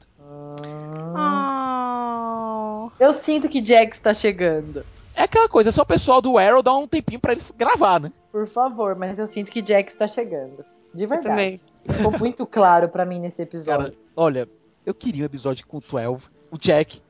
[1.18, 2.90] Oh.
[2.98, 4.86] Eu sinto que Jax tá chegando.
[5.14, 8.00] É aquela coisa, é só o pessoal do Arrow dar um tempinho pra ele gravar,
[8.00, 8.12] né?
[8.32, 10.64] Por favor, mas eu sinto que Jax tá chegando.
[10.94, 11.28] De Eu verdade.
[11.28, 11.60] também.
[11.90, 13.92] Ficou muito claro pra mim nesse episódio.
[13.92, 14.48] Cara, olha,
[14.86, 17.02] eu queria um episódio com o 12, o Jack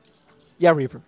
[0.58, 1.00] e a River.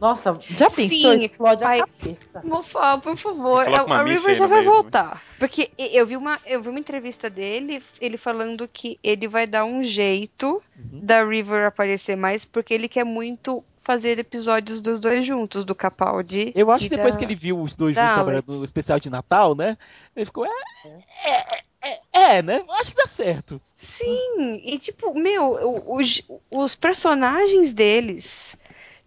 [0.00, 1.12] Nossa, já pensou?
[1.14, 2.42] Sim, Explode vai- a cabeça.
[2.44, 3.64] Mofá, por favor.
[3.64, 5.22] Coloca A, a River já vai meio voltar.
[5.38, 9.64] Porque eu vi, uma, eu vi uma entrevista dele, ele falando que ele vai dar
[9.64, 11.00] um jeito Uhum.
[11.00, 16.52] da River aparecer mais, porque ele quer muito fazer episódios dos dois juntos, do Capaldi.
[16.54, 19.54] Eu acho que depois da- que ele viu os dois juntos no especial de Natal,
[19.54, 19.78] né?
[20.16, 22.64] Ele ficou, é, é, é, é, né?
[22.70, 23.60] Acho que dá certo.
[23.76, 28.56] Sim, e tipo, meu, os, os personagens deles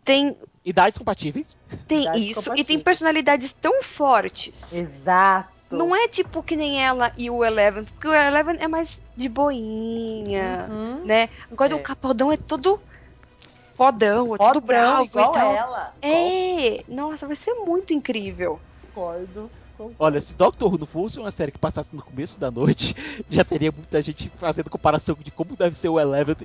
[0.03, 1.57] têm, Idades compatíveis.
[1.88, 2.65] têm Idades isso e compatíveis.
[2.67, 4.73] têm personalidades tão fortes.
[4.73, 5.49] Exato.
[5.69, 9.28] Não é tipo que nem ela e o Eleven, porque o Eleven é mais de
[9.28, 11.03] boinha, Uhum.
[11.03, 11.28] né?
[11.51, 11.75] Agora É.
[11.75, 12.82] o Capaldão é todo
[13.75, 15.53] fodão, é todo bravo igual e tal.
[15.55, 15.93] ela.
[16.01, 18.61] É, nossa, vai ser muito incrível.
[18.82, 19.51] Concordo.
[19.99, 22.95] Olha, se Doctor Who não fosse uma série que passasse no começo da noite,
[23.30, 26.36] já teria muita gente fazendo comparação de como deve ser o Eleven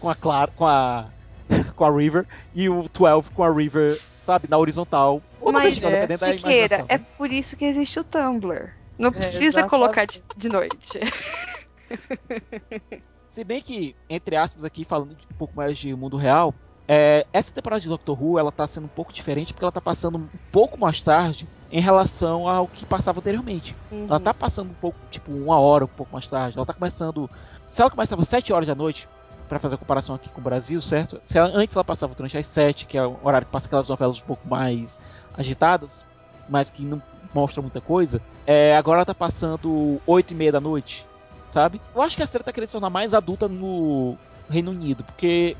[0.00, 1.08] com a Clara, com a
[1.76, 5.22] com a River e o 12 com a River, sabe, na horizontal.
[5.40, 7.06] Ou Mas, vertical, da Siqueira, é né?
[7.16, 8.72] por isso que existe o Tumblr.
[8.98, 9.70] Não precisa exatamente.
[9.70, 11.00] colocar de, de noite.
[13.28, 16.54] Se bem que, entre aspas, aqui falando um pouco mais de mundo real,
[16.86, 19.80] é, essa temporada de Doctor Who ela tá sendo um pouco diferente porque ela tá
[19.80, 23.74] passando um pouco mais tarde em relação ao que passava anteriormente.
[24.08, 26.56] Ela tá passando um pouco, tipo, uma hora, um pouco mais tarde.
[26.56, 27.30] Ela tá começando.
[27.70, 29.08] Se ela começava às 7 horas da noite,
[29.48, 31.20] pra fazer a comparação aqui com o Brasil, certo?
[31.24, 33.88] Se ela, antes ela passava durante as 7, que é o horário que passa aquelas
[33.88, 35.00] novelas um pouco mais
[35.34, 36.04] agitadas,
[36.48, 37.02] mas que não
[37.34, 41.06] mostram muita coisa, é, agora ela tá passando 8 e meia da noite,
[41.46, 41.80] sabe?
[41.94, 44.16] Eu acho que a série tá querendo se tornar mais adulta no
[44.48, 45.56] Reino Unido, porque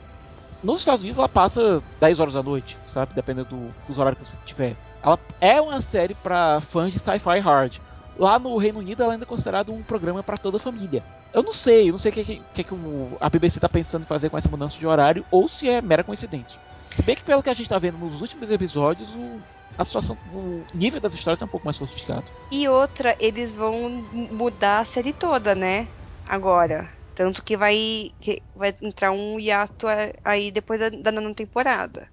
[0.62, 3.14] nos Estados Unidos ela passa 10 horas da noite, sabe?
[3.14, 4.76] Dependendo do fuso horário que você tiver.
[5.02, 7.78] Ela é uma série para fãs de sci-fi hard.
[8.18, 11.02] Lá no Reino Unido ela ainda é considerada um programa para toda a família.
[11.32, 12.74] Eu não sei, eu não sei o que, que, que,
[13.20, 16.04] a BBC tá pensando em fazer com essa mudança de horário ou se é mera
[16.04, 16.60] coincidência.
[16.90, 19.40] Se bem que pelo que a gente tá vendo nos últimos episódios, o,
[19.78, 22.30] a situação, o nível das histórias é um pouco mais sofisticado.
[22.50, 25.88] E outra, eles vão mudar a série toda, né?
[26.28, 26.90] Agora.
[27.14, 29.86] Tanto que vai, que vai entrar um hiato
[30.24, 32.08] aí depois da nona temporada.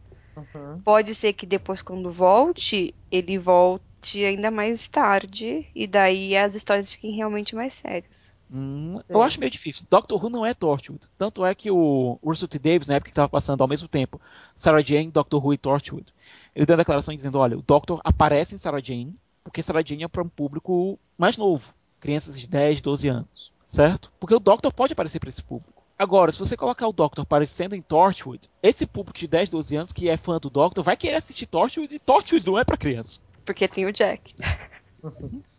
[0.54, 0.80] Uhum.
[0.82, 5.66] Pode ser que depois, quando volte, ele volte ainda mais tarde.
[5.76, 8.32] E daí as histórias fiquem realmente mais sérias.
[8.52, 9.86] Hum, eu acho meio difícil.
[9.90, 11.02] Doctor Who não é Torchwood.
[11.18, 12.58] Tanto é que o Ursula T.
[12.58, 14.20] Davis, na época que estava passando ao mesmo tempo,
[14.56, 16.12] Sarah Jane, Doctor Who e Torchwood,
[16.56, 20.04] ele deu uma declaração dizendo: olha, o Doctor aparece em Sarah Jane, porque Sarah Jane
[20.04, 24.12] é para um público mais novo, crianças de 10, 12 anos, certo?
[24.20, 25.79] Porque o Doctor pode aparecer para esse público.
[26.00, 29.92] Agora, se você colocar o Doctor aparecendo em Torchwood, esse público de 10, 12 anos
[29.92, 33.20] que é fã do Doctor vai querer assistir Torchwood e Torchwood não é para criança.
[33.44, 34.34] Porque tem o Jack.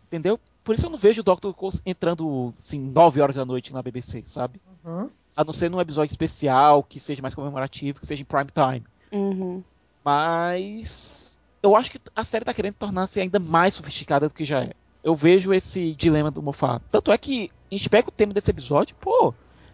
[0.07, 0.39] Entendeu?
[0.63, 4.23] Por isso eu não vejo o Doctor entrando, assim, 9 horas da noite na BBC,
[4.23, 4.59] sabe?
[4.83, 5.11] Uhum.
[5.37, 8.83] A não ser num episódio especial, que seja mais comemorativo, que seja em prime time.
[9.11, 9.63] Uhum.
[10.03, 14.63] Mas eu acho que a série tá querendo tornar-se ainda mais sofisticada do que já
[14.63, 14.73] é.
[15.03, 16.81] Eu vejo esse dilema do Moffat.
[16.89, 19.33] Tanto é que a gente pega o tema desse episódio, pô,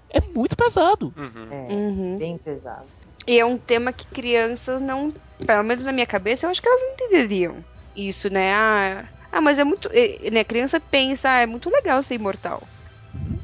[0.09, 1.13] é muito pesado.
[1.17, 1.47] Uhum.
[1.51, 2.17] É, Uhum.
[2.17, 2.85] bem pesado.
[3.25, 5.13] E é um tema que crianças não.
[5.45, 7.63] Pelo menos na minha cabeça, eu acho que elas não entenderiam.
[7.95, 8.53] Isso, né?
[8.53, 9.89] Ah, ah mas é muito.
[10.31, 12.63] Né, a criança pensa, ah, é muito legal ser imortal.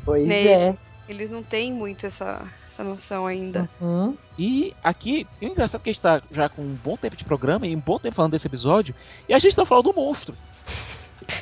[0.06, 0.48] Pois Né?
[0.48, 0.78] é.
[1.08, 3.70] Eles não têm muito essa, essa noção ainda.
[3.82, 4.18] Uhum.
[4.40, 7.26] E aqui, o engraçado é que a gente tá já com um bom tempo de
[7.26, 8.96] programa e um bom tempo falando desse episódio,
[9.28, 10.34] e a gente tá falando do monstro.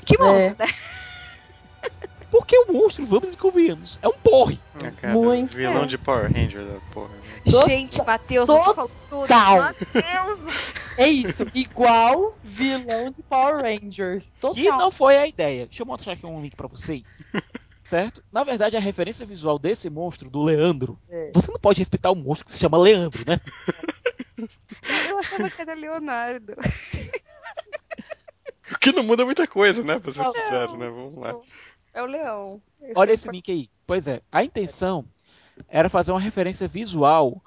[0.04, 0.66] Que monstro, né?
[2.32, 4.58] Porque o monstro, vamos e convenhamos, é um porre.
[4.76, 5.58] Ah, cara, Muito.
[5.58, 5.86] vilão É.
[5.86, 7.10] de Power Ranger da porra.
[7.10, 7.22] né?
[7.46, 9.20] Total- Gente, Matheus, você falou tudo.
[9.22, 9.58] total.
[9.58, 10.40] Matheus!
[10.98, 14.34] É isso, igual vilão de Power Rangers.
[14.40, 14.56] Total.
[14.56, 15.66] Que não foi a ideia.
[15.66, 17.26] Deixa eu mostrar aqui um link pra vocês.
[17.84, 18.24] Certo?
[18.32, 21.32] Na verdade, a referência visual desse monstro, do Leandro, É.
[21.34, 23.42] você não pode respeitar um monstro que se chama Leandro, né?
[25.10, 26.54] Eu achava que era Leonardo.
[28.72, 30.00] O que não muda muita coisa, né?
[30.00, 30.88] Pra ser sincero, né?
[30.90, 31.36] Vamos lá.
[31.94, 32.62] É o leão.
[32.96, 33.70] Olha esse link aí.
[33.86, 35.06] Pois é, a intenção
[35.68, 37.42] era fazer uma referência visual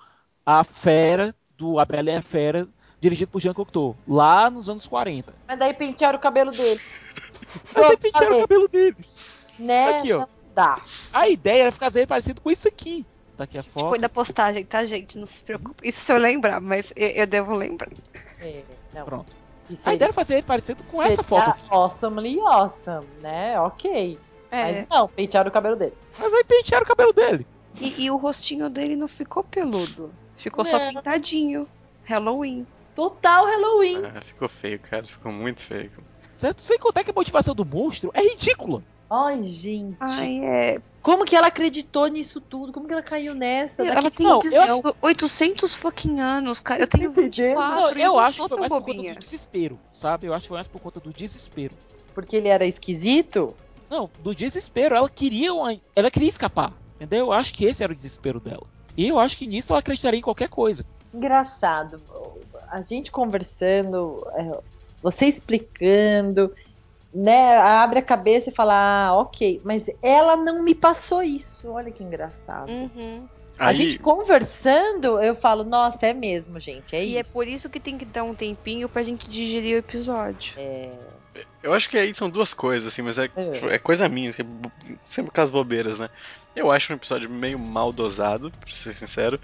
[0.44, 2.68] à fera do A Bela e a Fera,
[3.00, 5.32] dirigido por Jean Cocteau, lá nos anos 40.
[5.46, 6.80] Mas daí pentearam o cabelo dele.
[7.74, 8.96] Mas aí pentearam o cabelo dele.
[9.58, 9.98] Né?
[9.98, 10.20] Aqui, ó.
[10.20, 10.80] Não dá.
[11.12, 13.06] A ideia era fazer ele parecido com isso aqui.
[13.36, 13.88] Tá aqui a A gente foto.
[13.88, 15.18] põe na postagem, tá, gente?
[15.18, 15.86] Não se preocupe.
[15.88, 17.90] Isso se eu lembrar, mas eu, eu devo lembrar.
[18.40, 19.04] É, não.
[19.04, 19.34] Pronto.
[19.66, 21.66] Que A seria- ideia era fazer ele parecido com essa foto aqui.
[21.70, 23.58] Awesomely awesome, né?
[23.60, 24.18] Ok.
[24.54, 24.72] É.
[24.80, 25.94] Mas não, pentearam o cabelo dele.
[26.18, 27.46] Mas aí pentearam o cabelo dele.
[27.80, 30.12] E, e o rostinho dele não ficou peludo.
[30.36, 30.88] Ficou só Não.
[30.92, 31.66] pintadinho.
[32.04, 32.66] Halloween.
[32.94, 34.00] Total Halloween.
[34.04, 35.04] Ah, ficou feio, cara.
[35.04, 35.90] Ficou muito feio.
[36.32, 36.60] Certo?
[36.62, 38.82] Sem contar que a motivação do monstro é ridícula.
[39.10, 39.96] Ai, gente.
[40.00, 40.80] Ai, é.
[41.02, 42.72] Como que ela acreditou nisso tudo?
[42.72, 43.82] Como que ela caiu nessa?
[43.82, 46.82] Ela Daqui- tem Não, 18 800 fucking anos, cara.
[46.82, 47.30] Eu tenho Entendeu?
[47.54, 49.02] 24 Não, e eu não acho que foi mais por bobinha.
[49.02, 50.26] conta do desespero, sabe?
[50.26, 51.74] Eu acho que foi mais por conta do desespero.
[52.14, 53.54] Porque ele era esquisito?
[53.94, 54.96] Não, do desespero.
[54.96, 55.72] Ela queria uma...
[55.94, 57.26] ela queria escapar, entendeu?
[57.26, 58.66] Eu acho que esse era o desespero dela.
[58.96, 60.84] E eu acho que nisso ela acreditaria em qualquer coisa.
[61.12, 62.02] Engraçado.
[62.68, 64.58] A gente conversando, é,
[65.00, 66.52] você explicando,
[67.14, 67.56] né?
[67.56, 69.60] Abre a cabeça e fala, ah, ok.
[69.64, 71.70] Mas ela não me passou isso.
[71.70, 72.68] Olha que engraçado.
[72.68, 73.28] Uhum.
[73.56, 76.96] A Aí, gente conversando, eu falo, nossa, é mesmo, gente.
[76.96, 77.32] É E é isso.
[77.32, 80.54] por isso que tem que dar um tempinho pra gente digerir o episódio.
[80.56, 80.90] É,
[81.62, 83.74] eu acho que aí são duas coisas, assim, mas é, É.
[83.74, 84.46] é coisa minha, que é
[85.02, 86.08] sempre com as bobeiras, né?
[86.54, 89.40] Eu acho um episódio meio mal dosado, pra ser sincero.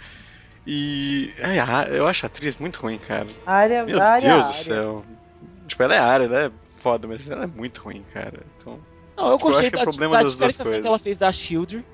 [0.67, 1.33] E.
[1.43, 3.27] ai, a- eu acho a atriz muito ruim, cara.
[3.47, 4.65] área, Meu área, Deus do área.
[4.65, 5.05] céu.
[5.67, 8.41] Tipo, ela é área, ela é foda, mas ela é muito ruim, cara.
[8.57, 8.79] Então.
[9.17, 10.81] Não, eu Tipo, gostei acho que é da, da diferenciação coisas.
[10.81, 11.85] que ela fez da Shield.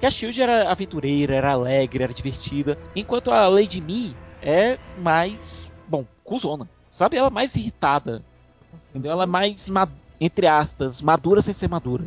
[0.00, 2.78] Que a Shield era aventureira, era alegre, era divertida.
[2.94, 5.72] Enquanto a Lady Me é mais.
[5.88, 6.68] Bom, cuzona.
[6.90, 7.16] Sabe?
[7.16, 8.24] Ela é mais irritada.
[8.98, 9.12] Entendeu?
[9.12, 9.68] Ela é mais.
[9.68, 9.88] ma-
[10.20, 12.04] entre aspas, madura sem ser madura.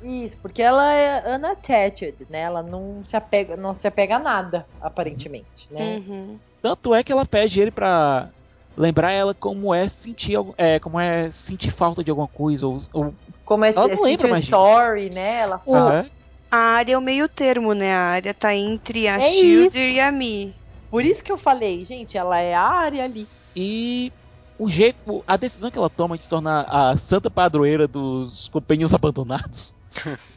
[0.00, 2.40] Isso, porque ela é unattached, né?
[2.40, 5.98] Ela não se apega, não se apega a nada, aparentemente, né?
[5.98, 6.40] Uhum.
[6.60, 8.32] Tanto é que ela pede ele pra
[8.76, 13.14] lembrar ela como é sentir, é, como é sentir falta de alguma coisa ou, ou
[13.44, 14.58] Como é Ela não esse lembra mais disso.
[14.58, 15.40] sorry, né?
[15.40, 15.90] Ela fala.
[15.90, 16.10] Aham.
[16.50, 17.94] A área é o meio termo, né?
[17.94, 19.78] A área tá entre a É Shield isso.
[19.78, 20.54] e a Mi.
[20.90, 23.28] Por isso que eu falei, gente, ela é a área ali.
[23.54, 24.12] E
[24.58, 28.94] o jeito, a decisão que ela toma de se tornar a santa padroeira dos companheiros
[28.94, 29.74] abandonados.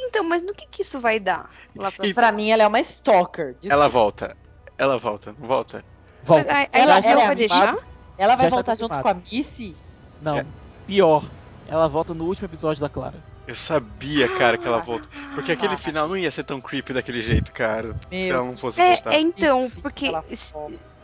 [0.00, 1.50] Então, mas no que que isso vai dar?
[1.74, 3.48] Lá pra E- Pra mim, ela é uma stalker.
[3.54, 3.74] Desculpa.
[3.74, 4.36] Ela volta.
[4.78, 5.84] Ela volta, não volta?
[6.24, 6.44] Volta.
[6.46, 7.76] Mas Ela- ela, ela é vai deixar?
[8.16, 9.74] Ela vai Já voltar junto com a Missy?
[10.22, 10.46] Não, É.
[10.86, 11.28] pior.
[11.66, 13.16] Ela volta no último episódio da Clara.
[13.48, 15.08] Eu sabia, cara, que ela volta.
[15.34, 15.78] Porque aquele Ah.
[15.78, 17.94] final não ia ser tão creepy daquele jeito, cara.
[17.94, 19.12] se Meu ela não fosse É, voltar.
[19.14, 20.54] é então, porque ela se,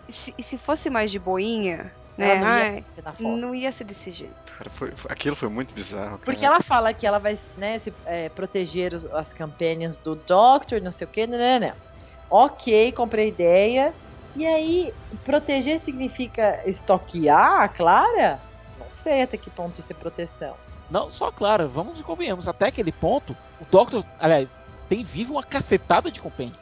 [0.06, 2.40] se, se fosse mais de boinha, Ela né?
[2.40, 2.64] não ia
[3.04, 3.36] ai, foto.
[3.36, 4.34] não ia ser desse jeito.
[4.56, 6.18] Cara, foi- foi- aquilo foi muito bizarro.
[6.18, 6.54] Porque cara.
[6.54, 10.92] ela fala que ela vai né, se, é, proteger os- as companions do Doctor, não
[10.92, 11.74] sei o que, né, né, né.
[12.30, 13.94] Ok, comprei a ideia.
[14.34, 14.92] E aí,
[15.24, 18.40] proteger significa estoquear a Clara?
[18.78, 20.56] Não sei até que ponto isso é proteção.
[20.90, 22.48] Não só a Clara, vamos e convenhamos.
[22.48, 26.52] Até aquele ponto, o Doctor, aliás, tem vivo uma cacetada de companhia.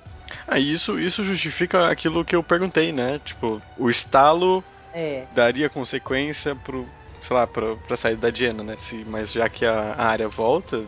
[0.47, 3.19] Ah, isso, isso justifica aquilo que eu perguntei, né?
[3.25, 5.27] Tipo, o estalo É.
[5.33, 6.87] daria consequência pro,
[7.23, 8.77] sei lá, pra, pra saída da Diana, né?
[8.79, 10.85] Se, mas já que a, a área volta,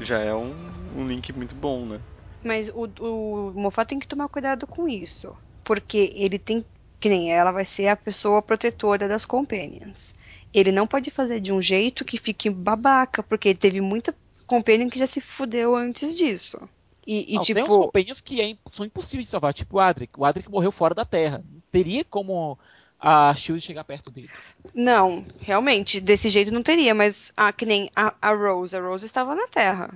[0.00, 0.54] já é um,
[0.96, 2.00] um link muito bom, né?
[2.44, 5.34] Mas o, o Moffat tem que tomar cuidado com isso.
[5.64, 6.64] Porque ele tem.
[6.98, 10.14] Que nem ela vai ser a pessoa protetora das companions.
[10.54, 14.14] Ele não pode fazer de um jeito que fique babaca, porque teve muita
[14.46, 16.58] companion que já se fudeu antes disso.
[17.06, 17.60] E, e Não, tipo.
[17.60, 20.18] Tem uns companheiros que é são impossíveis de salvar, tipo o Adric.
[20.18, 21.44] O Adric morreu fora da Terra.
[21.52, 22.58] Não teria como
[22.98, 24.30] a Shield chegar perto dele.
[24.74, 28.76] Não, realmente, desse jeito não teria, mas ah, que nem a, a Rose.
[28.76, 29.90] A Rose estava na Terra.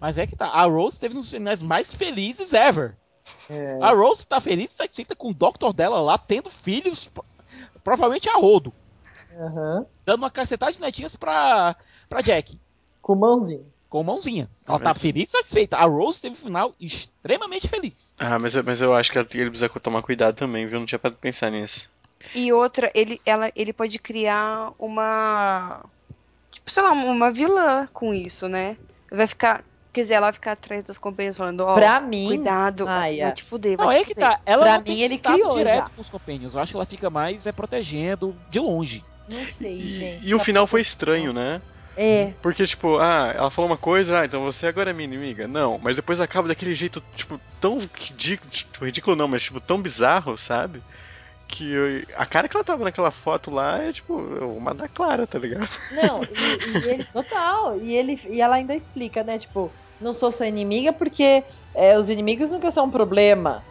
[0.00, 0.46] Mas é que tá.
[0.48, 2.96] A Rose teve nos finais mais felizes ever.
[3.50, 3.78] é.
[3.82, 7.24] A Rose tá feliz e satisfeita com o Doctor dela lá, tendo filhos, pro-
[7.82, 8.72] provavelmente a rodo.
[9.38, 9.86] Aham.
[10.04, 11.76] Dando uma cacetada de netinhas pra,
[12.08, 12.58] pra Jack.
[13.02, 13.66] Com mãozinho.
[13.88, 14.50] Com mãozinha.
[14.66, 15.76] Ela tá feliz e satisfeita.
[15.76, 18.14] A Rose teve um final extremamente feliz.
[18.18, 20.78] Ah, mas, eu- mas eu acho que ele precisa tomar cuidado também, viu?
[20.80, 21.88] Não tinha pra pensar nisso.
[22.34, 25.84] E outra, ele, ela, ele pode criar uma.
[26.50, 28.76] Tipo, sei lá, uma vilã com isso, né?
[29.10, 29.64] Vai ficar.
[29.92, 33.28] Quer dizer, ela vai ficar atrás das companhias falando, ó, pra mim, cuidado, Ai, vai
[33.28, 33.30] é.
[33.30, 34.28] te fuder, vai Não, te é que fuder.
[34.28, 34.40] tá.
[34.44, 35.90] Ela Pra não mim, ele criou direto já.
[35.94, 36.54] com os companheiros.
[36.54, 39.02] Eu acho que ela fica mais é protegendo de longe.
[39.26, 40.26] não sei, E, gente.
[40.26, 41.62] e o essa final foi estranho, né?
[41.96, 42.34] É.
[42.42, 45.48] Porque, tipo, ah, ela falou uma coisa, ah, então você agora é minha inimiga.
[45.48, 49.80] Não, mas depois acaba daquele jeito, tipo, tão ridículo, tipo, ridículo não, mas, tipo, tão
[49.80, 50.82] bizarro, sabe?
[51.48, 55.26] Que eu- a cara que ela tava naquela foto lá é, tipo, uma da Clara,
[55.26, 55.68] tá ligado?
[55.88, 57.80] Não, e, e ele, total.
[57.82, 59.38] E, ele, e ela ainda explica, né?
[59.38, 61.44] Tipo, não sou sua inimiga porque
[61.74, 63.64] é, os inimigos nunca são um problema.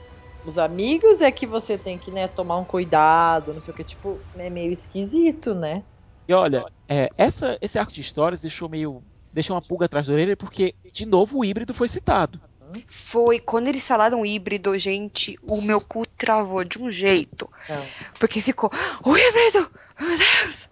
[0.43, 3.83] Os amigos é que você tem que, né, tomar um cuidado, não sei o que.
[3.83, 5.83] Tipo, é meio esquisito, né?
[6.27, 9.03] E olha, é, essa, esse arco de histórias deixou meio.
[9.31, 12.41] deixou uma pulga atrás da orelha, porque, de novo, o híbrido foi citado.
[12.87, 17.49] Foi, quando eles falaram híbrido, gente, o meu cu travou de um jeito.
[17.69, 17.85] Não.
[18.19, 18.71] Porque ficou,
[19.05, 19.69] o híbrido!
[19.99, 20.69] Meu Deus!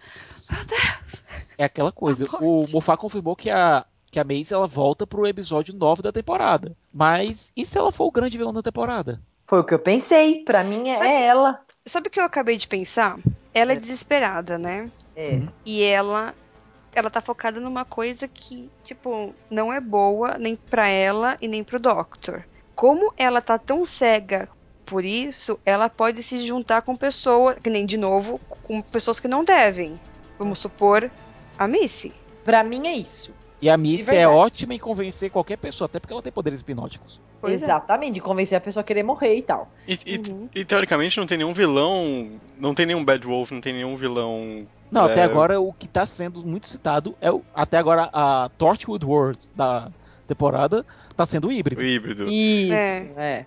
[0.52, 1.24] Meu Deus!
[1.58, 2.28] É aquela coisa.
[2.32, 2.74] A O morte.
[2.74, 6.76] Moffat confirmou que a, que a Maisie ela volta pro episódio 9 da temporada.
[6.94, 9.22] Mas e se ela for o grande vilão da temporada?
[9.48, 10.44] Foi o que eu pensei.
[10.44, 11.60] Pra mim é, Sabe- é ela.
[11.86, 13.20] Sabe o que eu acabei de pensar?
[13.54, 13.78] Ela é É.
[13.80, 14.90] desesperada, né?
[15.16, 15.42] É.
[15.66, 16.34] E ela
[16.96, 21.64] ela tá focada numa coisa que, tipo, não é boa nem pra ela e nem
[21.64, 22.46] pro Doctor.
[22.76, 24.50] Como ela tá tão cega
[24.86, 29.28] por isso, ela pode se juntar com pessoas, que nem de novo, com pessoas que
[29.28, 30.00] não devem.
[30.38, 31.10] Vamos supor
[31.58, 32.14] a Missy.
[32.44, 33.34] Pra mim é isso.
[33.64, 37.22] E a Missy é ótima em convencer qualquer pessoa, até porque ela tem poderes hipnóticos.
[37.40, 37.66] Pois é.
[37.66, 39.72] Exatamente, de convencer a pessoa a querer morrer e tal.
[39.88, 40.50] E, e- Uhum.
[40.54, 44.68] e, teoricamente não tem nenhum vilão, não tem nenhum Bad Wolf, não tem nenhum vilão.
[44.92, 45.24] Não, até É.
[45.24, 47.42] agora o que tá sendo muito citado é o.
[47.56, 49.90] Até agora a Torchwood World da
[50.28, 50.86] temporada
[51.16, 51.82] tá sendo o híbrido.
[51.82, 52.26] híbrido.
[52.26, 52.98] Isso, É.
[53.16, 53.46] é.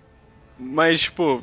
[0.59, 1.43] Mas, tipo,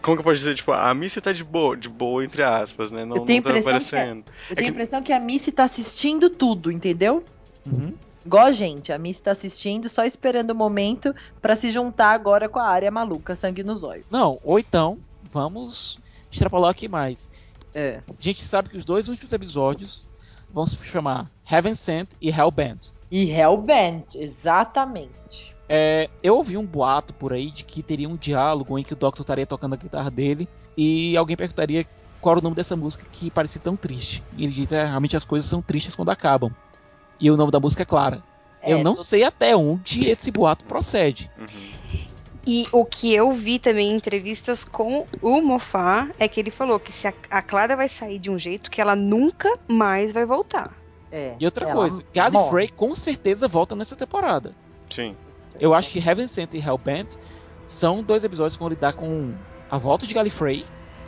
[0.00, 0.54] como que eu posso dizer?
[0.54, 3.04] Tipo, a Missy tá de boa, de boa entre aspas, né?
[3.04, 4.24] Não, Eu tenho não tá a impressão que é- aparecendo.
[4.48, 7.22] Eu tenho que- a impressão que a Missy tá assistindo tudo, entendeu?
[7.66, 7.92] Uhum.
[8.24, 12.48] Igual a gente, a Missy tá assistindo, só esperando o momento pra se juntar agora
[12.48, 14.06] com a área maluca, sangue nos olhos.
[14.10, 14.98] Não, ou então,
[15.30, 15.98] vamos
[16.30, 17.30] extrapolar aqui mais.
[17.74, 18.00] É.
[18.08, 20.06] A gente sabe que os dois últimos episódios
[20.52, 22.88] vão se chamar Heaven Sent e Hellbent.
[23.10, 25.54] E Hellbent, exatamente.
[25.68, 28.96] É, eu ouvi um boato por aí de que teria um diálogo em que o
[28.96, 31.86] Doctor estaria tocando a guitarra dele e alguém perguntaria
[32.20, 34.22] qual era o nome dessa música que parecia tão triste.
[34.36, 36.50] E ele diz: é, realmente as coisas são tristes quando acabam.
[37.20, 38.22] E o nome da música é Clara.
[38.62, 41.30] É, eu não tô- sei até onde esse boato procede.
[41.38, 42.04] Uhum.
[42.46, 46.78] E o que eu vi também em entrevistas com o Mofá é que ele falou
[46.78, 50.26] que se a, a Clara vai sair de um jeito que ela nunca mais vai
[50.26, 50.70] voltar.
[51.10, 52.08] É, E outra coisa, morre.
[52.12, 54.54] Gallifrey com certeza volta nessa temporada.
[54.90, 55.16] Sim.
[55.58, 57.14] Eu acho que Heaven Sent e Hellbent
[57.66, 59.32] são dois episódios que vão lidar com
[59.70, 60.66] a volta de Gallifrey,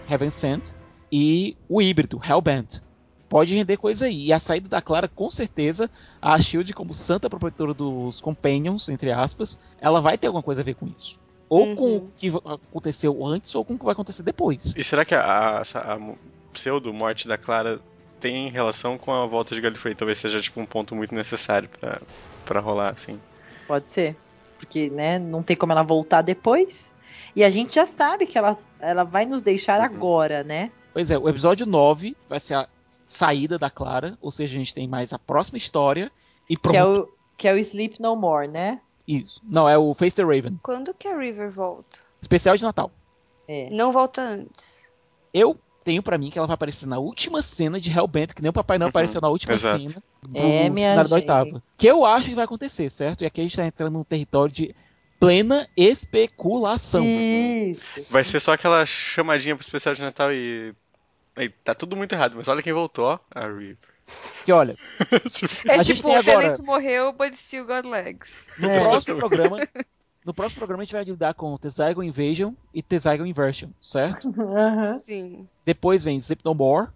[0.09, 0.71] Heaven Sent,
[1.13, 2.81] e o híbrido, Hellbent.
[3.29, 4.27] Pode render coisa aí.
[4.27, 5.91] E a saída da Clara, com certeza,
[6.23, 10.65] a Shield, como santa protetora dos Companions, entre aspas, ela vai ter alguma coisa a
[10.65, 11.19] ver com isso.
[11.49, 11.97] Ou com Uhum.
[11.99, 14.75] o que aconteceu antes, ou com o que vai acontecer depois.
[14.77, 16.19] E será que a, a, a mo-
[16.53, 17.81] pseudo-morte da Clara
[18.21, 19.95] tem relação com a volta de Gallifrey?
[19.95, 22.01] Talvez seja tipo um ponto muito necessário pra,
[22.45, 23.21] pra rolar, assim.
[23.69, 24.17] Pode ser.
[24.59, 26.95] Porque, né, não tem como ela voltar depois.
[27.35, 29.85] E a gente já sabe que ela, ela vai nos deixar Uhum.
[29.87, 30.71] agora, né?
[30.93, 32.67] Pois é, o episódio 9 vai ser a
[33.07, 36.11] saída da Clara, ou seja, a gente tem mais a próxima história
[36.51, 36.73] e pronto.
[36.73, 38.81] Que é, o, que é o Sleep No More, né?
[39.07, 39.41] Isso.
[39.45, 40.59] Não, é o Face the Raven.
[40.63, 42.01] Quando que a River volta?
[42.21, 42.91] Especial de Natal.
[43.47, 43.71] É.
[43.71, 44.91] Não volta antes.
[45.33, 48.51] Eu tenho pra mim que ela vai aparecer na última cena de Hellbent, que nem
[48.51, 49.79] o Papai Noel Uhum, apareceu na última exato.
[49.79, 51.63] cena do É, minha cenário da oitava.
[51.77, 53.23] Que eu acho que vai acontecer, certo?
[53.23, 54.75] E aqui a gente tá entrando num território de
[55.21, 57.05] plena especulação.
[57.07, 58.05] Isso.
[58.11, 60.75] Vai ser só aquela chamadinha pro especial de Natal e.
[61.37, 63.19] Aí, tá tudo muito errado, mas olha quem voltou, ó.
[63.31, 63.77] A Reaper.
[64.45, 64.77] Que olha,
[65.69, 68.47] É A gente tipo, tem o agora- Tenente morreu, but still got legs.
[68.59, 68.81] no É.
[68.81, 69.59] próximo programa.
[70.25, 73.69] No próximo programa a gente vai lidar com The Zygon Invasion e The Zygon Inversion,
[73.81, 74.33] certo?
[75.03, 75.47] Sim.
[75.65, 76.89] Depois vem Sleep No More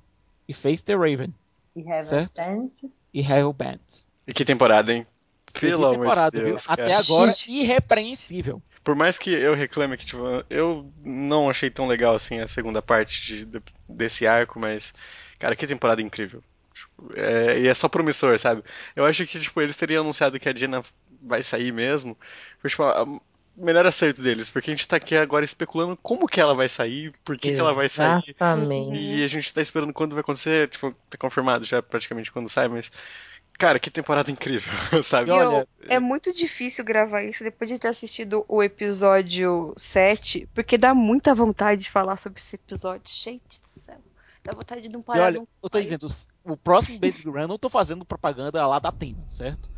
[0.48, 1.32] e Face the Raven
[1.76, 2.32] E Heaven Certo.
[2.32, 2.90] Sent.
[3.14, 3.80] e Hellbent.
[4.26, 5.06] E que temporada, hein?
[5.52, 6.62] Que Pelo amor temporada, de Deus.
[6.62, 6.72] viu?
[6.72, 8.62] Até agora, irrepreensível.
[8.82, 12.80] Por mais que eu reclame que, tipo, eu não achei tão legal assim a segunda
[12.80, 13.62] parte de- de-
[13.96, 14.92] desse arco, mas,
[15.38, 16.42] cara, que temporada incrível.
[16.74, 18.62] Tipo, é- e é só promissor, sabe?
[18.96, 20.82] Eu acho que, tipo, eles teriam anunciado que a Jenna
[21.22, 22.16] vai sair mesmo.
[22.60, 23.06] Foi, tipo, a-
[23.56, 27.12] melhor acerto deles, porque a gente tá aqui agora especulando como que ela vai sair,
[27.24, 28.24] por que, que ela vai sair.
[28.28, 28.92] Exatamente.
[28.94, 32.68] E a gente tá esperando quando vai acontecer, tipo, tá confirmado já praticamente quando sai,
[32.68, 32.90] mas.
[33.60, 34.72] Cara, que temporada incrível,
[35.04, 35.28] sabe?
[35.28, 40.78] E olha, é muito difícil gravar isso depois de ter assistido o episódio 7, porque
[40.78, 43.02] dá muita vontade de falar sobre esse episódio.
[43.06, 43.98] Gente do céu.
[44.42, 45.24] Dá vontade de não E parar.
[45.24, 46.06] olha, num- eu tô dizendo,
[46.42, 49.68] o próximo Basic Run, não tô fazendo propaganda lá da Atena, certo?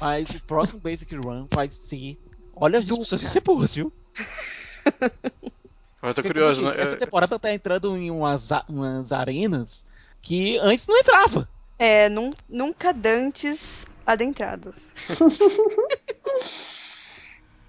[0.00, 2.16] Mas o próximo Basic Run vai ser.
[2.54, 3.92] Olha, a gente precisa de cepos, viu?
[6.00, 6.68] Eu tô Porque, curioso, né?
[6.68, 9.86] disse, Essa temporada tá entrando em umas, umas arenas
[10.20, 11.48] que antes não entrava.
[11.84, 14.92] É, num- nunca dantes adentradas.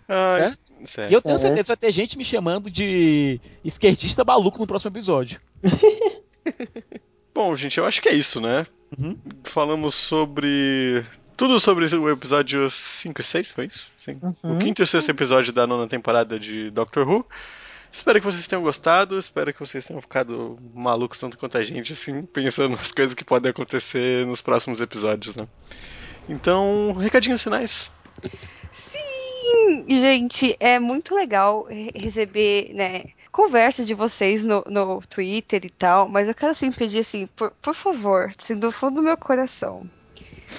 [0.06, 0.60] Certo?
[0.86, 1.12] certo.
[1.12, 4.92] E eu tenho certeza que vai ter gente me chamando de esquerdista maluco no próximo
[4.92, 5.40] episódio.
[7.34, 8.68] Bom, gente, eu acho que é isso, né?
[8.96, 9.18] Uhum.
[9.46, 11.04] Falamos sobre.
[11.36, 13.90] Tudo sobre o episódio 5 e 6, foi isso?
[13.98, 14.20] Sim.
[14.22, 14.56] Uhum.
[14.58, 17.26] O quinto e o sexto episódio da nona temporada de Doctor Who.
[17.94, 21.94] Espero que vocês tenham gostado, espero que vocês tenham ficado malucos tanto quanto a gente,
[21.94, 25.48] assim, pensando nas coisas que podem acontecer nos próximos episódios, né?
[26.28, 27.92] Então, recadinhos finais.
[28.72, 35.70] Sim, gente, é muito legal re- receber, né, conversas de vocês no, no Twitter e
[35.70, 39.18] tal, mas eu quero assim pedir assim, por, por favor, assim, do fundo do meu
[39.18, 39.88] coração,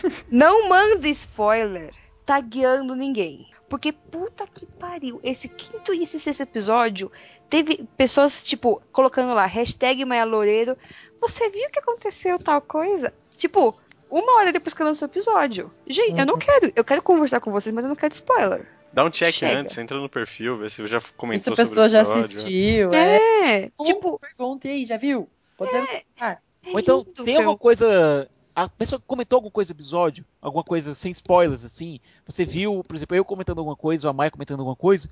[0.30, 1.91] não manda spoiler
[2.24, 3.53] tagueando ninguém.
[3.75, 7.11] Porque puta que pariu, esse quinto e esse sexto episódio
[7.51, 10.79] teve pessoas, tipo, colocando lá, hashtag Maia Loureiro,
[11.20, 13.12] você viu que aconteceu tal coisa?
[13.37, 13.75] Tipo,
[14.09, 15.72] uma hora depois que eu lanço o episódio.
[15.89, 18.64] Gente, eu não quero, eu quero conversar com vocês, mas eu não quero spoiler.
[18.93, 19.59] Dá um check Chega.
[19.59, 22.31] antes, entra no perfil, vê se já Essa comentou pessoa sobre já o episódio.
[22.31, 23.64] assistiu, é.
[23.64, 25.29] É, tipo, Pergunta aí, já viu?
[25.57, 26.39] Podemos ah,
[26.72, 28.31] Ou então, lindo, tem alguma coisa.
[28.57, 31.98] A pessoa comentou alguma coisa no episódio, alguma coisa sem spoilers, assim.
[32.26, 35.11] Você viu, por exemplo, eu comentando alguma coisa, ou a Maia comentando alguma coisa.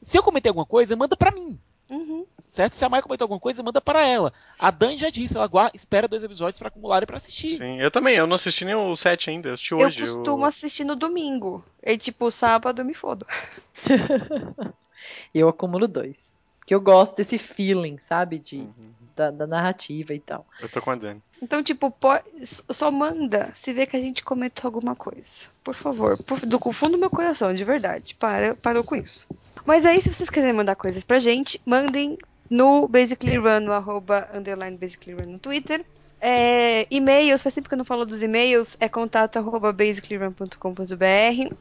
[0.00, 1.58] Se eu comentei alguma coisa, manda pra mim,
[1.90, 2.24] Uhum.
[2.48, 2.74] certo?
[2.74, 4.32] Se a Maia comentou alguma coisa, manda pra ela.
[4.58, 7.56] A Dan já disse, ela guarda, espera dois episódios pra acumularem pra assistir.
[7.58, 10.00] Sim, eu também, eu não assisti nem o 7 ainda, eu assisti Eu hoje.
[10.00, 11.64] costumo assistir no domingo.
[11.82, 13.26] E tipo, sábado eu me fodo.
[15.34, 16.34] eu acumulo dois.
[16.66, 18.38] Que eu gosto desse feeling, sabe?
[18.38, 18.92] De, Uhum.
[19.14, 20.46] Da, da narrativa e tal.
[20.60, 21.22] Eu tô com a Dani.
[21.42, 22.08] Então, tipo, po-
[22.38, 25.48] só manda se vê que a gente comentou alguma coisa.
[25.62, 28.14] Por favor, por- do fundo do meu coração, de verdade.
[28.14, 29.26] Para, parou com isso.
[29.66, 32.16] Mas aí, se vocês quiserem mandar coisas pra gente, mandem
[32.50, 35.84] no Basically Run, no arroba underline Basically Run no Twitter.
[36.20, 41.54] É, e-mails, faz tempo que eu não falo dos e-mails, é contato arroba basicallyrun.com.br.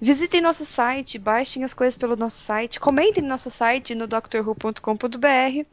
[0.00, 5.66] Visitem nosso site, baixem as coisas pelo nosso site, comentem no nosso site no drwho.com.br.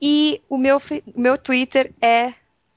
[0.00, 0.80] E o meu,
[1.14, 2.32] meu Twitter é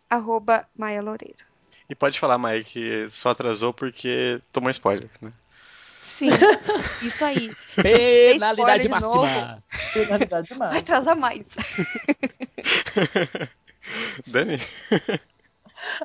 [0.09, 1.45] arroba Maia Loureiro.
[1.89, 5.31] E pode falar, Mai, que só atrasou porque tomou spoiler, né?
[6.01, 6.29] Sim,
[7.01, 7.55] isso aí.
[7.75, 9.63] Penalidade máxima.
[9.93, 10.79] Penalidade vai máxima.
[10.79, 11.47] atrasar mais.
[14.27, 14.59] Dani?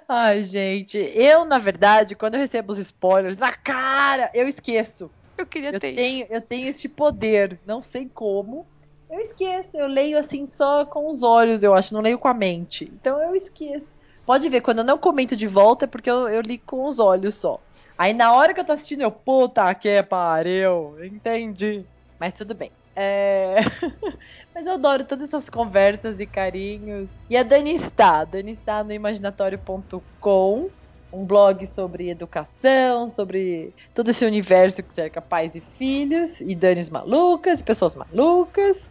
[0.08, 5.10] Ai, gente, eu, na verdade, quando eu recebo os spoilers na cara, eu esqueço.
[5.36, 8.66] Eu queria Eu ter tenho, eu tenho esse poder, não sei como.
[9.10, 12.34] Eu esqueço, eu leio assim só com os olhos, eu acho, não leio com a
[12.34, 12.84] mente.
[12.94, 13.94] Então eu esqueço.
[14.26, 16.98] Pode ver, quando eu não comento de volta é porque eu, eu li com os
[16.98, 17.66] olhos só.
[17.96, 21.88] Aí na hora que eu tô assistindo, eu, puta que pariu, entendi.
[22.20, 22.70] Mas tudo bem.
[22.94, 23.56] É...
[24.54, 27.24] Mas eu adoro todas essas conversas e carinhos.
[27.30, 28.24] E a Dani está.
[28.24, 30.70] Dani está no imaginatório.com,
[31.12, 36.90] um blog sobre educação, sobre todo esse universo que cerca pais e filhos, e Danis
[36.90, 38.90] malucas, pessoas malucas.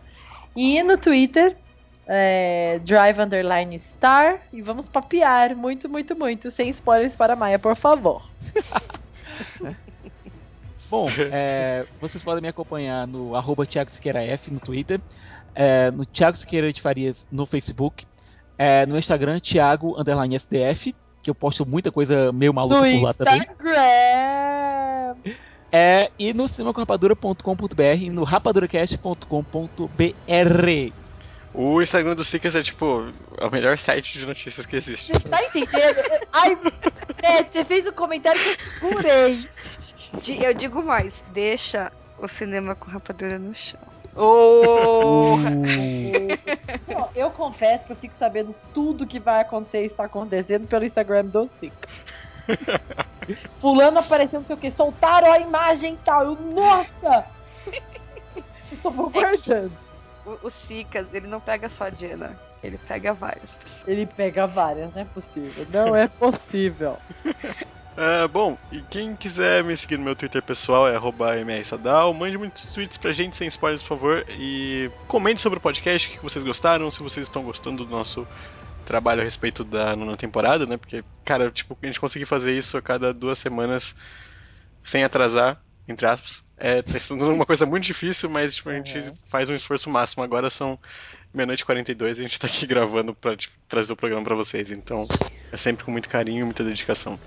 [0.56, 1.56] E no Twitter,
[2.08, 4.42] é, Drive Underline Star.
[4.52, 6.50] E vamos papear muito, muito, muito.
[6.50, 8.24] Sem spoilers para a Maia, por favor.
[10.90, 15.02] Bom, é, vocês podem me acompanhar no arroba Thiago Siqueira F no Twitter,
[15.54, 18.06] é, no Thiago Siqueira de Farias no Facebook,
[18.58, 20.96] é, no Instagram, Thiago Underline SDF,
[21.28, 23.40] que eu posto muita coisa meio maluca No por lá também.
[23.40, 23.76] Instagram!
[25.70, 30.94] É, e no cinemacorrapadura.com.br e no rapaduracast.com.br.
[31.54, 33.12] O Instagram do Sicas é tipo
[33.42, 35.12] o melhor site de notícias que existe.
[35.12, 35.98] Você tá entendendo?
[36.32, 36.58] Ai,
[37.52, 39.50] você fez um comentário que eu segurei.
[40.42, 43.82] Eu digo mais, deixa o cinema com rapadura no chão.
[44.18, 45.38] Oh!
[47.14, 51.26] Eu confesso que eu fico sabendo tudo que vai acontecer e está acontecendo pelo Instagram
[51.26, 51.90] do Cicas.
[53.60, 56.24] Fulano apareceu, não sei o que, soltaram a imagem e tal.
[56.24, 57.26] Eu, nossa!
[58.72, 59.72] Eu só vou guardando.
[60.26, 63.88] O, o Sicas, ele não pega só a Jenna, ele pega várias pessoas.
[63.88, 65.68] Ele pega várias, não é possível.
[65.72, 66.98] Não é possível.
[68.00, 71.00] Ah, bom, e quem quiser me seguir no meu Twitter pessoal é
[71.44, 72.14] mrsadal.
[72.14, 74.26] Mande muitos tweets pra gente sem spoilers, por favor.
[74.30, 78.28] E comente sobre o podcast, o que vocês gostaram, se vocês estão gostando do nosso
[78.86, 80.78] trabalho a respeito da nona temporada, né?
[80.78, 83.96] Porque, cara, tipo, a gente conseguir fazer isso a cada duas semanas
[84.84, 88.74] sem atrasar, entre aspas, é tá se tornando uma coisa muito difícil, mas tipo, a
[88.76, 89.18] gente Uhum.
[89.30, 90.24] faz um esforço máximo.
[90.24, 90.80] Agora são
[91.34, 94.36] meia-noite e 42 e a gente tá aqui gravando pra tipo, trazer o programa pra
[94.36, 94.72] vocês.
[94.72, 95.12] Então,
[95.52, 97.20] é sempre com muito carinho e muita dedicação.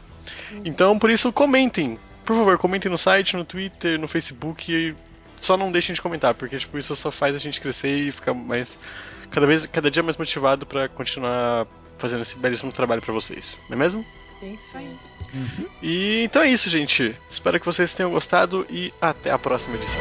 [0.64, 1.98] Então, por isso, comentem.
[2.24, 4.72] Por favor, comentem no site, no Twitter, no Facebook.
[4.72, 4.94] e
[5.40, 8.34] Só não deixem de comentar, porque tipo, isso só faz a gente crescer e ficar
[8.34, 8.78] mais.
[9.30, 11.66] Cada vez, cada dia mais motivado pra continuar
[11.98, 13.56] fazendo esse belíssimo trabalho pra vocês.
[13.68, 14.04] Não é mesmo?
[14.40, 14.98] Sim, sim.
[15.82, 17.14] E então é isso, gente.
[17.28, 20.00] Espero que vocês tenham gostado e até a próxima edição.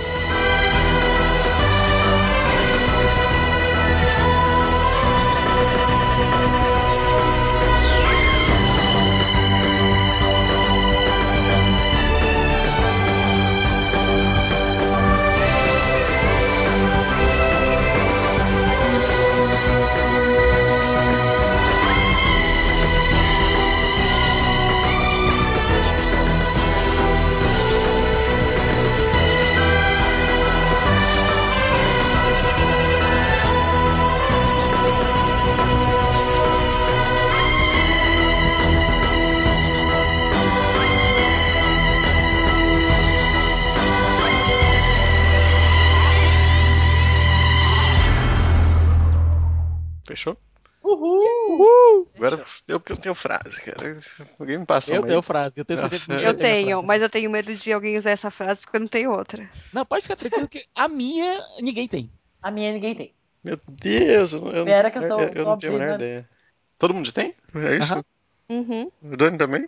[50.91, 52.07] Uhul!
[52.15, 53.99] Agora eu que eu tenho frase, cara.
[54.39, 55.09] Alguém me passa Eu uma aí.
[55.11, 56.87] tenho frase, eu tenho certeza que Eu tenho, frase.
[56.87, 59.49] mas eu tenho medo de alguém usar essa frase porque eu não tenho outra.
[59.73, 62.11] Não, pode ficar tranquilo que a minha ninguém tem.
[62.41, 63.13] A minha ninguém tem.
[63.43, 65.79] Meu Deus, eu, não- eu, Pera que eu tô- eu, eu tô não tenho a
[65.79, 65.95] menor abrindo.
[65.95, 66.29] ideia.
[66.77, 67.35] Todo mundo já tem?
[67.55, 67.93] É isso?
[67.93, 68.03] Aham.
[68.49, 68.91] Uhum.
[69.01, 69.67] O Dani também?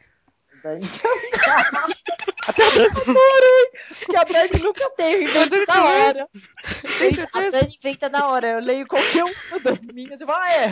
[0.63, 0.81] Dani.
[2.47, 3.65] Adorei!
[4.09, 6.29] Que a Dani nunca tem, inventa na hora.
[7.33, 8.47] A Dani inventa na hora.
[8.47, 10.69] Eu leio qualquer uma das minhas e falo, ah, é.